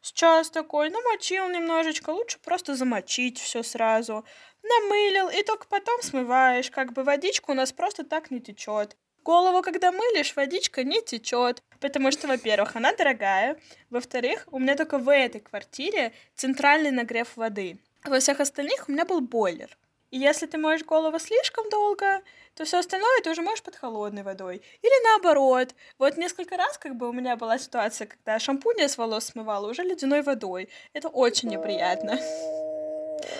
Сейчас 0.02 0.50
такой, 0.50 0.90
намочил 0.90 1.48
немножечко, 1.50 2.10
лучше 2.10 2.40
просто 2.40 2.76
замочить 2.76 3.40
все 3.40 3.62
сразу. 3.62 4.26
Намылил, 4.64 5.30
и 5.30 5.44
только 5.44 5.68
потом 5.68 6.02
смываешь. 6.02 6.72
Как 6.72 6.94
бы 6.94 7.04
водичка 7.04 7.52
у 7.52 7.54
нас 7.54 7.72
просто 7.72 8.04
так 8.04 8.32
не 8.32 8.42
течет. 8.42 8.98
Голову, 9.24 9.62
когда 9.62 9.92
мылишь, 9.92 10.36
водичка 10.36 10.84
не 10.84 11.02
течет. 11.04 11.62
Потому 11.80 12.12
что, 12.12 12.28
во-первых, 12.28 12.76
она 12.76 12.94
дорогая. 12.94 13.60
Во-вторых, 13.92 14.48
у 14.52 14.58
меня 14.58 14.76
только 14.76 14.98
в 14.98 15.12
этой 15.12 15.42
квартире 15.42 16.14
центральный 16.36 16.92
нагрев 16.92 17.36
воды. 17.36 17.80
Во 18.04 18.20
всех 18.20 18.40
остальных 18.40 18.90
у 18.90 18.92
меня 18.92 19.06
был 19.06 19.22
бойлер. 19.22 19.78
И 20.10 20.18
если 20.18 20.48
ты 20.48 20.58
моешь 20.58 20.84
голову 20.84 21.20
слишком 21.20 21.70
долго, 21.70 22.22
то 22.56 22.66
все 22.66 22.80
остальное 22.80 23.22
ты 23.24 23.32
уже 23.32 23.42
можешь 23.42 23.64
под 23.64 23.76
холодной 23.76 24.24
водой. 24.24 24.62
Или 24.82 25.04
наоборот. 25.12 25.74
Вот 25.98 26.18
несколько 26.18 26.58
раз 26.58 26.78
как 26.78 26.96
бы 26.96 27.10
у 27.10 27.14
меня 27.14 27.36
была 27.36 27.58
ситуация, 27.58 28.08
когда 28.08 28.40
шампунь 28.40 28.80
я 28.80 28.90
с 28.90 28.98
волос 28.98 29.26
смывала 29.26 29.70
уже 29.70 29.84
ледяной 29.84 30.22
водой. 30.22 30.70
Это 30.94 31.08
очень 31.08 31.50
неприятно. 31.50 32.20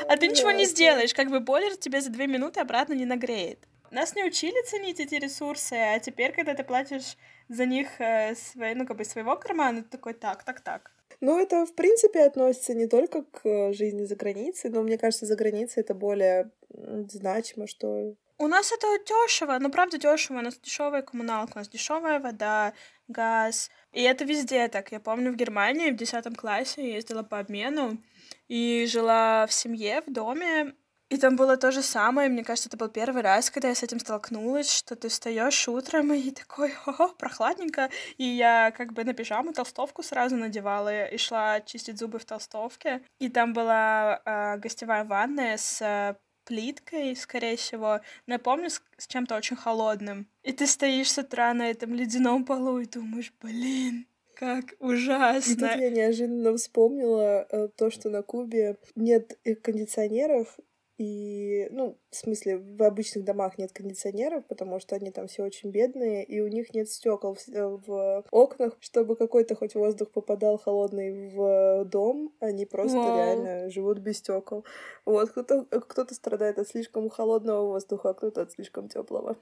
А 0.08 0.18
ты 0.18 0.28
ничего 0.28 0.52
не 0.52 0.66
сделаешь, 0.66 1.14
как 1.14 1.30
бы 1.30 1.40
бойлер 1.40 1.76
тебе 1.76 2.02
за 2.02 2.10
две 2.10 2.28
минуты 2.28 2.60
обратно 2.60 2.94
не 2.94 3.06
нагреет. 3.06 3.68
Нас 3.92 4.16
не 4.16 4.24
учили 4.24 4.66
ценить 4.66 5.00
эти 5.00 5.16
ресурсы, 5.16 5.74
а 5.74 6.00
теперь, 6.00 6.32
когда 6.32 6.54
ты 6.54 6.64
платишь 6.64 7.18
за 7.50 7.66
них 7.66 8.00
э, 8.00 8.36
свои, 8.36 8.74
ну, 8.74 8.86
как 8.86 8.98
бы 8.98 9.04
своего 9.04 9.36
кармана, 9.36 9.84
ты 9.84 9.90
такой, 9.90 10.14
так, 10.14 10.44
так, 10.44 10.62
так. 10.62 10.92
Ну, 11.20 11.38
это, 11.38 11.66
в 11.66 11.76
принципе, 11.76 12.22
относится 12.22 12.74
не 12.74 12.88
только 12.88 13.24
к 13.24 13.46
э, 13.46 13.74
жизни 13.74 14.06
за 14.06 14.16
границей, 14.16 14.70
но 14.70 14.82
мне 14.82 14.98
кажется, 14.98 15.26
за 15.26 15.36
границей 15.36 15.82
это 15.82 15.94
более 15.94 16.52
значимо, 16.70 17.68
что. 17.68 18.16
У 18.42 18.48
нас 18.48 18.72
это 18.72 18.88
дешево, 19.06 19.60
ну 19.60 19.70
правда 19.70 20.00
дешево. 20.00 20.40
У 20.40 20.42
нас 20.42 20.58
дешевая 20.58 21.04
коммуналка, 21.04 21.52
у 21.54 21.60
нас 21.60 21.70
дешевая 21.70 22.20
вода, 22.20 22.74
газ. 23.08 23.70
И 23.92 24.02
это 24.02 24.24
везде 24.24 24.68
так. 24.68 24.92
Я 24.92 25.00
помню 25.00 25.32
в 25.32 25.36
Германии 25.36 25.92
в 25.92 25.96
10 25.96 26.36
классе 26.36 26.92
ездила 26.92 27.22
по 27.22 27.38
обмену 27.38 28.02
и 28.48 28.88
жила 28.90 29.46
в 29.46 29.54
семье, 29.54 30.02
в 30.02 30.12
доме. 30.12 30.74
И 31.10 31.18
там 31.18 31.36
было 31.36 31.56
то 31.56 31.72
же 31.72 31.84
самое. 31.84 32.30
Мне 32.30 32.44
кажется, 32.44 32.68
это 32.68 32.78
был 32.78 32.88
первый 32.88 33.22
раз, 33.22 33.52
когда 33.52 33.68
я 33.68 33.76
с 33.76 33.84
этим 33.84 34.00
столкнулась, 34.00 34.74
что 34.74 34.96
ты 34.96 35.10
встаешь 35.10 35.68
утром 35.68 36.12
и 36.12 36.32
такой, 36.32 36.74
о, 36.88 37.10
прохладненько. 37.10 37.92
И 38.18 38.24
я 38.24 38.72
как 38.72 38.94
бы 38.94 39.04
на 39.04 39.14
пижаму 39.14 39.54
толстовку 39.54 40.02
сразу 40.02 40.36
надевала 40.36 41.06
и 41.06 41.18
шла 41.18 41.62
чистить 41.62 42.00
зубы 42.00 42.18
в 42.18 42.26
толстовке. 42.26 43.04
И 43.20 43.30
там 43.30 43.54
была 43.54 44.20
э, 44.26 44.58
гостевая 44.58 45.04
ванная 45.04 45.58
с 45.58 46.18
плиткой, 46.46 47.16
скорее 47.16 47.56
всего, 47.56 48.02
но 48.28 48.34
я 48.34 48.40
помню 48.40 48.70
с, 48.70 48.82
с 48.98 49.08
чем-то 49.08 49.36
очень 49.36 49.56
холодным. 49.56 50.28
И 50.44 50.52
ты 50.52 50.68
стоишь 50.68 51.12
с 51.12 51.18
утра 51.18 51.54
на 51.54 51.70
этом 51.70 51.94
ледяном 51.94 52.46
полу 52.46 52.80
и 52.80 52.86
думаешь, 52.86 53.34
блин, 53.42 54.08
как 54.36 54.74
ужасно. 54.80 55.52
И 55.52 55.56
тут 55.56 55.76
я 55.82 55.90
неожиданно 55.90 56.56
вспомнила 56.58 57.46
э, 57.50 57.68
то, 57.76 57.92
что 57.92 58.10
на 58.10 58.24
Кубе 58.24 58.78
нет 58.96 59.40
кондиционеров, 59.62 60.58
и, 61.02 61.68
ну, 61.72 61.98
в 62.12 62.16
смысле, 62.16 62.60
в 62.60 62.84
обычных 62.84 63.24
домах 63.24 63.58
нет 63.58 63.72
кондиционеров, 63.72 64.46
потому 64.46 64.80
что 64.80 64.96
они 64.96 65.10
там 65.10 65.28
все 65.28 65.44
очень 65.44 65.72
бедные, 65.72 66.24
и 66.24 66.42
у 66.42 66.48
них 66.48 66.76
нет 66.76 66.92
стекол 66.92 67.34
в, 67.34 67.50
э, 67.50 67.80
в 67.88 68.24
окнах, 68.30 68.78
чтобы 68.80 69.16
какой-то 69.16 69.56
хоть 69.56 69.74
воздух 69.74 70.12
попадал 70.12 70.60
холодный 70.60 71.32
в 71.32 71.86
дом. 71.86 72.32
Они 72.40 72.68
просто 72.68 73.00
Вау. 73.00 73.18
реально 73.18 73.70
живут 73.72 73.98
без 73.98 74.20
стекол. 74.20 74.64
Вот, 75.06 75.32
кто-то 75.32 75.66
кто 75.82 76.06
страдает 76.14 76.60
от 76.60 76.68
слишком 76.68 77.10
холодного 77.10 77.66
воздуха, 77.66 78.10
а 78.10 78.14
кто-то 78.14 78.44
от 78.44 78.52
слишком 78.52 78.88
теплого. 78.88 79.38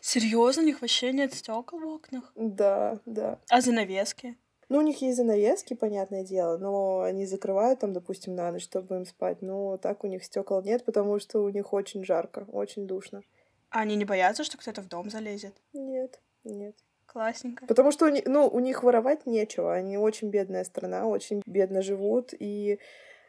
Серьезно, 0.00 0.62
у 0.62 0.66
них 0.66 0.80
вообще 0.80 1.12
нет 1.12 1.32
стекол 1.34 1.78
в 1.78 1.86
окнах? 1.86 2.32
Да, 2.34 2.98
да. 3.06 3.38
А 3.48 3.60
занавески? 3.60 4.36
Ну, 4.68 4.78
у 4.78 4.82
них 4.82 5.00
есть 5.00 5.16
занавески, 5.16 5.74
понятное 5.74 6.24
дело, 6.24 6.58
но 6.58 7.02
они 7.02 7.24
закрывают 7.24 7.80
там, 7.80 7.92
допустим, 7.92 8.34
на 8.34 8.50
ночь, 8.50 8.64
чтобы 8.64 8.96
им 8.96 9.06
спать. 9.06 9.40
Но 9.40 9.76
так 9.76 10.02
у 10.02 10.08
них 10.08 10.24
стекол 10.24 10.62
нет, 10.62 10.84
потому 10.84 11.20
что 11.20 11.44
у 11.44 11.48
них 11.50 11.72
очень 11.72 12.04
жарко, 12.04 12.46
очень 12.50 12.86
душно. 12.86 13.22
А 13.70 13.80
они 13.80 13.94
не 13.94 14.04
боятся, 14.04 14.42
что 14.42 14.58
кто-то 14.58 14.82
в 14.82 14.88
дом 14.88 15.08
залезет? 15.08 15.54
Нет, 15.72 16.20
нет. 16.44 16.74
Классненько. 17.06 17.66
Потому 17.66 17.92
что 17.92 18.06
у 18.06 18.08
них, 18.08 18.24
ну, 18.26 18.48
у 18.48 18.58
них 18.58 18.82
воровать 18.82 19.24
нечего. 19.26 19.72
Они 19.72 19.96
очень 19.96 20.30
бедная 20.30 20.64
страна, 20.64 21.06
очень 21.06 21.42
бедно 21.46 21.80
живут. 21.80 22.34
И, 22.38 22.80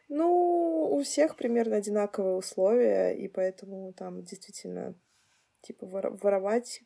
ну, 0.08 0.88
у 0.90 1.02
всех 1.02 1.36
примерно 1.36 1.76
одинаковые 1.76 2.36
условия, 2.36 3.12
и 3.12 3.28
поэтому 3.28 3.92
там 3.92 4.24
действительно, 4.24 4.94
типа, 5.62 5.86
воровать 5.86 6.82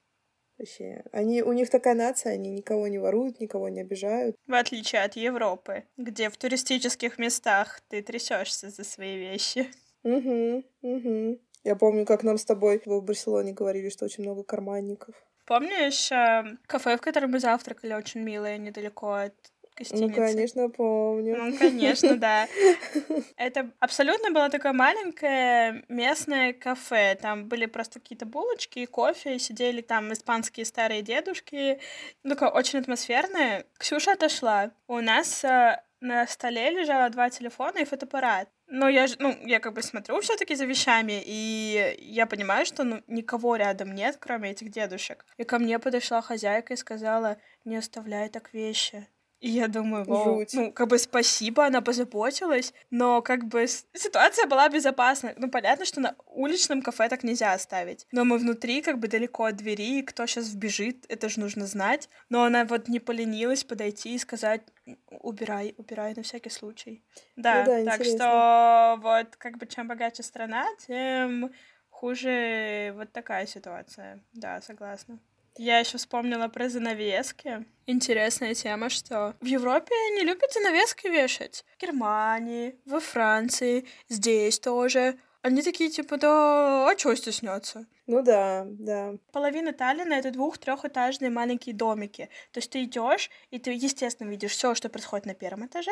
Вообще, 0.63 1.03
они, 1.11 1.43
у 1.43 1.53
них 1.53 1.71
такая 1.71 1.95
нация, 1.95 2.35
они 2.35 2.51
никого 2.51 2.87
не 2.87 2.99
воруют, 2.99 3.41
никого 3.41 3.69
не 3.69 3.81
обижают. 3.81 4.37
В 4.47 4.55
отличие 4.55 5.03
от 5.03 5.17
Европы, 5.17 5.83
где 5.97 6.31
в 6.31 6.37
туристических 6.37 7.19
местах 7.19 7.81
ты 7.89 8.01
трясешься 8.01 8.71
за 8.71 8.85
свои 8.85 9.19
вещи. 9.19 9.69
Угу, 10.05 10.63
угу. 10.83 11.41
Я 11.65 11.75
помню, 11.75 12.07
как 12.07 12.23
нам 12.23 12.39
с 12.39 12.45
тобой 12.45 12.81
в 12.87 13.01
Барселоне 13.03 13.53
говорили, 13.53 13.89
что 13.89 14.05
очень 14.05 14.23
много 14.23 14.45
карманников. 14.45 15.17
Помнишь 15.47 16.13
э, 16.13 16.45
кафе, 16.69 16.97
в 16.97 17.01
котором 17.01 17.33
мы 17.33 17.41
завтракали, 17.41 17.95
очень 17.95 18.21
милое, 18.21 18.57
недалеко 18.57 19.15
от 19.15 19.35
гостиницы. 19.77 20.07
Ну, 20.07 20.15
конечно, 20.15 20.69
помню. 20.69 21.37
Ну, 21.37 21.59
конечно, 21.59 22.17
да. 22.17 22.49
Это 23.37 23.71
абсолютно 23.81 24.31
было 24.31 24.49
такое 24.49 24.73
маленькое 24.73 25.85
местное 25.89 26.53
кафе. 26.53 27.17
Там 27.21 27.49
были 27.49 27.67
просто 27.67 28.01
какие-то 28.01 28.27
булочки 28.27 28.81
и 28.81 28.87
кофе, 28.87 29.37
и 29.37 29.39
сидели 29.39 29.81
там 29.81 30.13
испанские 30.13 30.67
старые 30.67 31.03
дедушки. 31.03 31.81
Ну, 32.23 32.31
такое 32.31 32.51
очень 32.51 32.79
атмосферное. 32.79 33.65
Ксюша 33.79 34.13
отошла. 34.13 34.73
У 34.87 35.01
нас 35.01 35.45
э, 35.45 35.81
на 36.03 36.27
столе 36.27 36.71
лежало 36.71 37.09
два 37.11 37.31
телефона 37.31 37.79
и 37.79 37.85
фотоаппарат. 37.85 38.49
Но 38.67 38.89
я 38.89 39.07
же, 39.07 39.17
ну, 39.19 39.37
я 39.47 39.61
как 39.61 39.75
бы 39.75 39.83
смотрю 39.83 40.21
все 40.21 40.37
таки 40.37 40.55
за 40.55 40.65
вещами, 40.65 41.23
и 41.25 41.97
я 41.99 42.27
понимаю, 42.27 42.65
что 42.65 42.85
ну, 42.85 43.03
никого 43.07 43.57
рядом 43.57 43.95
нет, 43.95 44.17
кроме 44.19 44.51
этих 44.51 44.71
дедушек. 44.71 45.27
И 45.37 45.45
ко 45.45 45.59
мне 45.59 45.79
подошла 45.79 46.23
хозяйка 46.23 46.73
и 46.73 46.77
сказала, 46.77 47.37
не 47.65 47.77
оставляй 47.77 48.31
так 48.31 48.53
вещи. 48.55 49.07
И 49.43 49.51
я 49.51 49.67
думаю, 49.67 50.05
вау, 50.05 50.39
Жуть. 50.39 50.55
ну, 50.55 50.73
как 50.73 50.87
бы 50.87 50.99
спасибо, 50.99 51.67
она 51.67 51.81
позаботилась, 51.81 52.73
но 52.91 53.23
как 53.23 53.45
бы 53.45 53.67
ситуация 53.67 54.47
была 54.47 54.69
безопасна. 54.69 55.35
Ну, 55.37 55.51
понятно, 55.51 55.85
что 55.85 56.01
на 56.01 56.15
уличном 56.27 56.81
кафе 56.81 57.09
так 57.09 57.25
нельзя 57.25 57.53
оставить. 57.53 58.07
Но 58.13 58.25
мы 58.25 58.39
внутри, 58.39 58.83
как 58.83 59.01
бы 59.01 59.09
далеко 59.09 59.47
от 59.47 59.57
двери, 59.57 59.99
и 59.99 60.03
кто 60.03 60.27
сейчас 60.27 60.51
вбежит, 60.51 61.07
это 61.09 61.29
же 61.29 61.41
нужно 61.41 61.67
знать. 61.67 62.09
Но 62.29 62.45
она 62.45 62.65
вот 62.65 62.87
не 62.87 63.01
поленилась 63.01 63.65
подойти 63.65 64.15
и 64.15 64.19
сказать, 64.19 64.63
убирай, 65.11 65.75
убирай 65.77 66.15
на 66.15 66.23
всякий 66.23 66.51
случай. 66.51 67.03
Да, 67.35 67.65
ну, 67.65 67.67
да 67.67 67.85
так 67.85 68.01
интересно. 68.01 68.19
что 68.19 68.99
вот 69.03 69.37
как 69.39 69.59
бы 69.59 69.67
чем 69.67 69.89
богаче 69.89 70.23
страна, 70.23 70.69
тем 70.87 71.51
хуже 71.91 72.93
вот 72.95 73.11
такая 73.11 73.47
ситуация. 73.47 74.21
Да, 74.35 74.61
согласна. 74.61 75.19
Я 75.57 75.79
еще 75.79 75.99
вспомнила 75.99 76.49
про 76.49 76.69
занавески. 76.69 77.65
Интересная 77.87 78.55
тема, 78.55 78.89
что 78.89 79.35
в 79.41 79.45
Европе 79.45 79.95
не 80.15 80.23
любят 80.23 80.53
занавески 80.53 81.09
вешать. 81.09 81.65
В 81.77 81.81
Германии, 81.81 82.77
во 82.87 83.01
Франции, 83.01 83.87
здесь 84.09 84.59
тоже. 84.59 85.19
Они 85.43 85.63
такие, 85.63 85.91
типа, 85.91 86.17
да, 86.19 86.89
а 86.89 86.95
чего 86.95 87.15
стесняться? 87.17 87.87
Ну 88.07 88.23
да, 88.23 88.65
да. 88.67 89.15
Половина 89.33 89.73
Таллина 89.73 90.15
это 90.15 90.31
двух-трехэтажные 90.31 91.31
маленькие 91.31 91.75
домики. 91.75 92.29
То 92.53 92.59
есть 92.59 92.71
ты 92.71 92.85
идешь, 92.85 93.29
и 93.51 93.59
ты, 93.59 93.73
естественно, 93.73 94.31
видишь 94.31 94.53
все, 94.53 94.75
что 94.75 94.89
происходит 94.89 95.27
на 95.27 95.35
первом 95.35 95.67
этаже. 95.67 95.91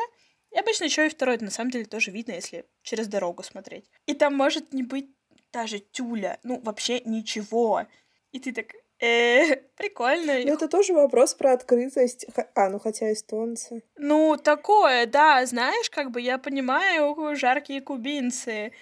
И 0.53 0.59
обычно 0.59 0.85
еще 0.85 1.07
и 1.07 1.11
второй, 1.11 1.39
на 1.39 1.51
самом 1.51 1.71
деле, 1.71 1.85
тоже 1.85 2.11
видно, 2.11 2.33
если 2.33 2.65
через 2.83 3.09
дорогу 3.09 3.43
смотреть. 3.43 3.91
И 4.07 4.15
там 4.15 4.35
может 4.35 4.73
не 4.73 4.83
быть 4.83 5.11
даже 5.53 5.81
тюля, 5.81 6.39
ну, 6.43 6.61
вообще 6.61 7.01
ничего. 7.01 7.87
И 8.33 8.39
ты 8.39 8.53
так, 8.53 8.75
прикольно. 9.77 10.35
Ну, 10.45 10.55
это 10.55 10.69
тоже 10.69 10.93
вопрос 10.93 11.35
про 11.35 11.53
открытость. 11.53 12.27
А, 12.55 12.69
ну 12.69 12.79
хотя 12.79 13.13
эстонцы. 13.13 13.83
Ну, 13.97 14.37
такое, 14.37 15.07
да, 15.07 15.45
знаешь, 15.47 15.89
как 15.91 16.11
бы 16.11 16.21
я 16.21 16.39
понимаю, 16.39 17.35
жаркие 17.35 17.81
кубинцы, 17.81 18.73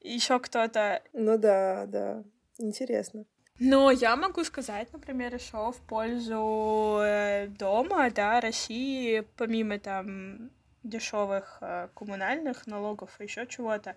еще 0.00 0.40
кто-то. 0.40 1.02
Ну 1.12 1.38
да, 1.38 1.84
да, 1.86 2.24
интересно. 2.58 3.24
Но 3.60 3.90
я 3.90 4.16
могу 4.16 4.44
сказать, 4.44 4.92
например, 4.92 5.34
еще 5.34 5.72
в 5.72 5.80
пользу 5.88 7.00
э, 7.02 7.48
дома, 7.48 8.10
да, 8.10 8.40
России, 8.40 9.26
помимо 9.36 9.78
там 9.78 10.50
дешевых 10.84 11.58
э, 11.60 11.88
коммунальных 11.94 12.66
налогов 12.66 13.10
и 13.18 13.24
еще 13.24 13.46
чего-то, 13.46 13.96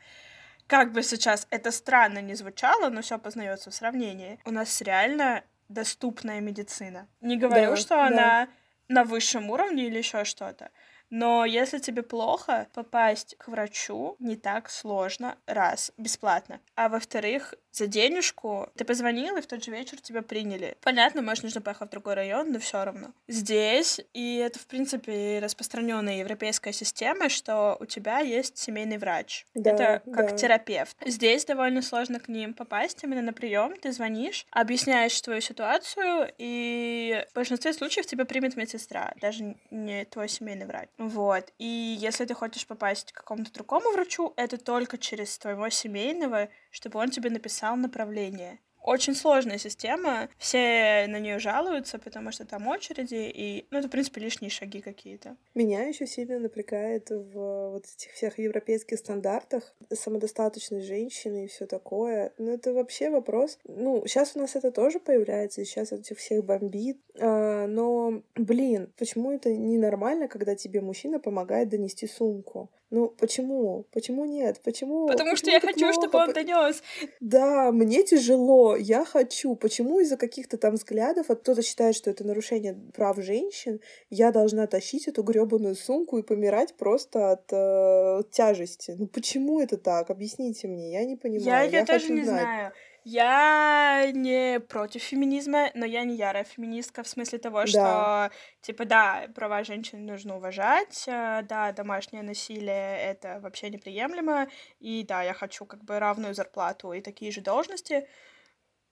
как 0.65 0.93
бы 0.93 1.03
сейчас 1.03 1.47
это 1.49 1.69
странно 1.71 2.21
не 2.21 2.33
звучало, 2.33 2.89
но 2.89 3.01
все 3.01 3.19
познается 3.19 3.69
в 3.69 3.75
сравнении. 3.75 4.39
У 4.45 4.51
нас 4.51 4.81
реально 4.81 5.43
доступная 5.73 6.41
медицина. 6.41 7.07
Не 7.21 7.37
говорю, 7.37 7.71
да, 7.71 7.75
что 7.77 7.95
да. 7.95 8.07
она 8.07 8.49
на 8.87 9.03
высшем 9.03 9.49
уровне 9.49 9.87
или 9.87 9.97
еще 9.97 10.23
что-то. 10.23 10.71
Но 11.11 11.45
если 11.45 11.77
тебе 11.77 12.01
плохо, 12.01 12.67
попасть 12.73 13.35
к 13.37 13.49
врачу 13.49 14.15
не 14.19 14.37
так 14.37 14.69
сложно, 14.69 15.37
раз, 15.45 15.91
бесплатно. 15.97 16.59
А 16.75 16.89
во-вторых, 16.89 17.53
за 17.71 17.87
денежку 17.87 18.69
ты 18.75 18.85
позвонил, 18.85 19.37
и 19.37 19.41
в 19.41 19.45
тот 19.45 19.63
же 19.63 19.71
вечер 19.71 19.99
тебя 20.01 20.21
приняли. 20.21 20.75
Понятно, 20.81 21.21
может, 21.21 21.43
нужно 21.43 21.61
поехать 21.61 21.89
в 21.89 21.91
другой 21.91 22.15
район, 22.15 22.51
но 22.51 22.59
все 22.59 22.83
равно. 22.83 23.11
Здесь, 23.27 24.01
и 24.13 24.37
это, 24.37 24.59
в 24.59 24.67
принципе, 24.67 25.39
распространенная 25.41 26.17
европейская 26.17 26.73
система, 26.73 27.29
что 27.29 27.77
у 27.79 27.85
тебя 27.85 28.19
есть 28.19 28.57
семейный 28.57 28.97
врач. 28.97 29.45
Да, 29.53 29.71
это 29.71 30.11
как 30.11 30.31
да. 30.31 30.37
терапевт. 30.37 30.97
Здесь 31.05 31.45
довольно 31.45 31.81
сложно 31.81 32.19
к 32.19 32.27
ним 32.27 32.53
попасть 32.53 33.03
именно 33.03 33.21
на 33.21 33.33
прием. 33.33 33.75
Ты 33.77 33.91
звонишь, 33.91 34.45
объясняешь 34.51 35.19
твою 35.21 35.41
ситуацию, 35.41 36.31
и 36.37 37.25
в 37.31 37.35
большинстве 37.35 37.73
случаев 37.73 38.05
тебя 38.05 38.25
примет 38.25 38.55
медсестра, 38.55 39.13
даже 39.21 39.55
не 39.71 40.05
твой 40.05 40.29
семейный 40.29 40.65
врач. 40.65 40.89
Вот. 41.01 41.51
И 41.57 41.65
если 41.99 42.25
ты 42.25 42.35
хочешь 42.35 42.67
попасть 42.67 43.11
к 43.11 43.17
какому-то 43.17 43.51
другому 43.51 43.91
врачу, 43.91 44.33
это 44.37 44.57
только 44.59 44.99
через 44.99 45.35
твоего 45.39 45.67
семейного, 45.69 46.49
чтобы 46.69 46.99
он 46.99 47.09
тебе 47.09 47.31
написал 47.31 47.75
направление. 47.75 48.59
Очень 48.83 49.13
сложная 49.15 49.57
система, 49.57 50.29
все 50.37 51.05
на 51.07 51.19
нее 51.19 51.37
жалуются, 51.39 51.99
потому 51.99 52.31
что 52.31 52.45
там 52.45 52.67
очереди, 52.67 53.31
и, 53.33 53.67
ну, 53.69 53.77
это, 53.77 53.87
в 53.87 53.91
принципе, 53.91 54.21
лишние 54.21 54.49
шаги 54.49 54.81
какие-то. 54.81 55.35
Меня 55.53 55.83
еще 55.83 56.07
сильно 56.07 56.39
напрягает 56.39 57.09
в 57.09 57.71
вот 57.71 57.85
этих 57.85 58.11
всех 58.13 58.39
европейских 58.39 58.97
стандартах 58.97 59.75
самодостаточной 59.93 60.81
женщины 60.81 61.45
и 61.45 61.47
все 61.47 61.67
такое. 61.67 62.33
Ну, 62.37 62.51
это 62.51 62.73
вообще 62.73 63.09
вопрос. 63.09 63.59
Ну, 63.65 64.03
сейчас 64.07 64.35
у 64.35 64.39
нас 64.39 64.55
это 64.55 64.71
тоже 64.71 64.99
появляется, 64.99 65.63
сейчас 65.63 65.91
этих 65.91 66.17
всех 66.17 66.43
бомбит. 66.43 66.97
А, 67.19 67.67
но, 67.67 68.23
блин, 68.35 68.91
почему 68.97 69.31
это 69.31 69.51
ненормально, 69.51 70.27
когда 70.27 70.55
тебе 70.55 70.81
мужчина 70.81 71.19
помогает 71.19 71.69
донести 71.69 72.07
сумку? 72.07 72.69
Ну, 72.91 73.07
почему? 73.07 73.85
Почему 73.93 74.25
нет? 74.25 74.59
Почему? 74.65 75.07
Потому 75.07 75.31
почему 75.31 75.37
что 75.37 75.49
я 75.51 75.59
хочу, 75.61 75.79
плохо? 75.79 75.93
чтобы 75.93 76.17
он 76.19 76.33
донес. 76.33 76.83
Да, 77.21 77.71
мне 77.71 78.03
тяжело, 78.03 78.75
я 78.75 79.05
хочу. 79.05 79.55
Почему 79.55 80.01
из-за 80.01 80.17
каких-то 80.17 80.57
там 80.57 80.75
взглядов, 80.75 81.29
а 81.29 81.35
кто-то 81.35 81.61
считает, 81.61 81.95
что 81.95 82.09
это 82.09 82.25
нарушение 82.25 82.75
прав 82.93 83.17
женщин, 83.17 83.79
я 84.09 84.31
должна 84.31 84.67
тащить 84.67 85.07
эту 85.07 85.23
гребаную 85.23 85.75
сумку 85.75 86.17
и 86.17 86.21
помирать 86.21 86.75
просто 86.75 87.31
от 87.31 87.53
э, 87.53 88.23
тяжести? 88.29 88.95
Ну 88.99 89.07
почему 89.07 89.61
это 89.61 89.77
так? 89.77 90.09
Объясните 90.09 90.67
мне, 90.67 90.91
я 90.91 91.05
не 91.05 91.15
понимаю. 91.15 91.45
Я, 91.45 91.61
я, 91.63 91.79
я 91.79 91.85
тоже 91.85 92.11
не 92.11 92.23
знать. 92.23 92.41
знаю. 92.41 92.73
Я 93.03 94.11
не 94.13 94.59
против 94.59 95.01
феминизма, 95.01 95.71
но 95.73 95.85
я 95.85 96.03
не 96.03 96.15
ярая 96.15 96.43
феминистка 96.43 97.01
в 97.01 97.07
смысле 97.07 97.39
того, 97.39 97.61
да. 97.61 97.67
что, 97.67 98.31
типа, 98.61 98.85
да, 98.85 99.27
права 99.33 99.63
женщин 99.63 100.05
нужно 100.05 100.37
уважать, 100.37 101.05
э, 101.07 101.41
да, 101.49 101.71
домашнее 101.71 102.21
насилие— 102.21 102.97
это 102.99 103.39
вообще 103.41 103.71
неприемлемо, 103.71 104.49
и 104.79 105.03
да, 105.03 105.23
я 105.23 105.33
хочу 105.33 105.65
как 105.65 105.83
бы 105.83 105.97
равную 105.97 106.35
зарплату 106.35 106.93
и 106.93 107.01
такие 107.01 107.31
же 107.31 107.41
должности, 107.41 108.07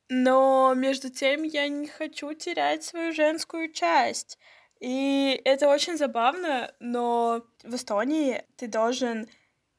но 0.10 0.74
между 0.75 1.12
тем 1.12 1.44
я 1.44 1.68
не 1.68 1.86
хочу 1.86 2.34
терять 2.34 2.84
свою 2.84 3.13
женскую 3.13 3.72
часть. 3.72 4.39
И 4.80 5.39
это 5.46 5.68
очень 5.68 5.98
забавно, 5.98 6.74
но 6.80 7.44
в 7.63 7.75
Эстонии 7.75 8.44
ты 8.56 8.68
должен 8.68 9.28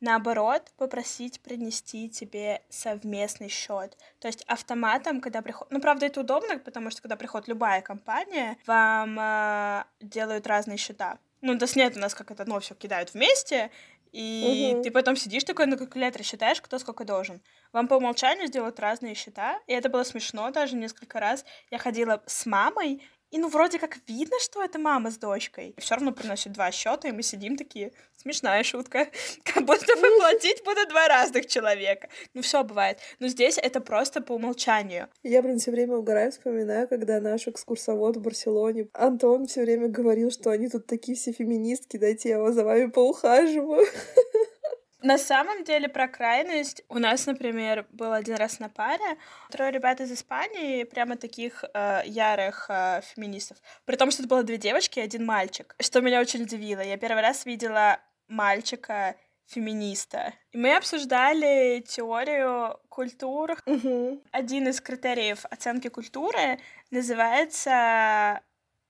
наоборот, 0.00 0.72
попросить 0.76 1.40
принести 1.40 2.08
тебе 2.08 2.62
совместный 2.68 3.48
счет. 3.48 3.96
То 4.18 4.28
есть 4.28 4.42
автоматом, 4.46 5.20
когда 5.20 5.42
приходит... 5.42 5.72
Ну, 5.72 5.80
правда, 5.80 6.06
это 6.06 6.20
удобно, 6.20 6.58
потому 6.58 6.90
что 6.90 7.02
когда 7.02 7.16
приходит 7.16 7.48
любая 7.48 7.82
компания, 7.82 8.56
вам 8.66 9.18
э, 9.18 9.84
делают 10.00 10.46
разные 10.46 10.78
счета. 10.78 11.18
Ну, 11.42 11.56
то 11.58 11.64
есть 11.64 11.76
нет 11.76 11.96
у 11.96 12.00
нас 12.00 12.14
как 12.14 12.30
это, 12.30 12.44
ну, 12.44 12.58
все 12.60 12.74
кидают 12.74 13.14
вместе, 13.14 13.70
и 14.12 14.72
угу. 14.74 14.82
ты 14.82 14.90
потом 14.90 15.16
сидишь 15.16 15.44
такой 15.44 15.66
на 15.66 15.76
калькуляторе, 15.76 16.24
считаешь, 16.24 16.60
кто 16.60 16.78
сколько 16.78 17.04
должен. 17.04 17.40
Вам 17.72 17.86
по 17.86 17.94
умолчанию 17.94 18.48
сделают 18.48 18.80
разные 18.80 19.14
счета, 19.14 19.60
и 19.66 19.72
это 19.72 19.88
было 19.88 20.02
смешно 20.02 20.50
даже 20.50 20.76
несколько 20.76 21.20
раз. 21.20 21.44
Я 21.70 21.78
ходила 21.78 22.22
с 22.26 22.44
мамой, 22.46 23.02
и 23.30 23.38
ну 23.38 23.48
вроде 23.48 23.78
как 23.78 23.98
видно, 24.08 24.36
что 24.40 24.62
это 24.62 24.78
мама 24.78 25.10
с 25.10 25.18
дочкой. 25.18 25.74
Все 25.78 25.94
равно 25.94 26.12
приносит 26.12 26.52
два 26.52 26.70
счета, 26.72 27.08
и 27.08 27.12
мы 27.12 27.22
сидим 27.22 27.56
такие, 27.56 27.92
смешная 28.16 28.62
шутка. 28.64 29.08
Как 29.44 29.64
будто 29.64 29.96
бы 29.96 30.16
платить 30.18 30.62
будут 30.64 30.88
два 30.88 31.08
разных 31.08 31.46
человека. 31.46 32.08
Ну 32.34 32.42
все 32.42 32.64
бывает. 32.64 32.98
Но 33.20 33.28
здесь 33.28 33.58
это 33.58 33.80
просто 33.80 34.20
по 34.20 34.32
умолчанию. 34.32 35.08
Я, 35.22 35.42
блин, 35.42 35.58
все 35.58 35.70
время 35.70 35.96
угораю, 35.96 36.32
вспоминаю, 36.32 36.88
когда 36.88 37.20
наш 37.20 37.46
экскурсовод 37.46 38.16
в 38.16 38.20
Барселоне, 38.20 38.88
Антон 38.92 39.46
все 39.46 39.62
время 39.62 39.88
говорил, 39.88 40.30
что 40.30 40.50
они 40.50 40.68
тут 40.68 40.86
такие 40.86 41.16
все 41.16 41.32
феминистки, 41.32 41.96
дайте 41.96 42.30
я 42.30 42.52
за 42.52 42.64
вами 42.64 42.86
поухаживаю. 42.86 43.86
На 45.02 45.18
самом 45.18 45.64
деле 45.64 45.88
про 45.88 46.08
крайность 46.08 46.82
у 46.88 46.98
нас, 46.98 47.26
например, 47.26 47.86
был 47.90 48.12
один 48.12 48.36
раз 48.36 48.58
на 48.58 48.68
паре 48.68 49.16
трое 49.50 49.70
ребят 49.70 50.00
из 50.00 50.12
Испании, 50.12 50.84
прямо 50.84 51.16
таких 51.16 51.64
э, 51.72 52.02
ярых 52.04 52.66
э, 52.68 53.00
феминистов. 53.02 53.56
При 53.84 53.96
том, 53.96 54.10
что 54.10 54.22
это 54.22 54.28
было 54.28 54.42
две 54.42 54.58
девочки 54.58 54.98
и 54.98 55.02
один 55.02 55.24
мальчик. 55.24 55.74
Что 55.80 56.00
меня 56.00 56.20
очень 56.20 56.42
удивило. 56.42 56.80
Я 56.80 56.96
первый 56.98 57.22
раз 57.22 57.46
видела 57.46 57.98
мальчика 58.28 59.16
феминиста. 59.46 60.34
И 60.52 60.58
мы 60.58 60.76
обсуждали 60.76 61.80
теорию 61.86 62.78
культур. 62.88 63.56
Угу. 63.66 64.22
Один 64.30 64.68
из 64.68 64.80
критериев 64.80 65.44
оценки 65.50 65.88
культуры 65.88 66.60
называется 66.90 68.40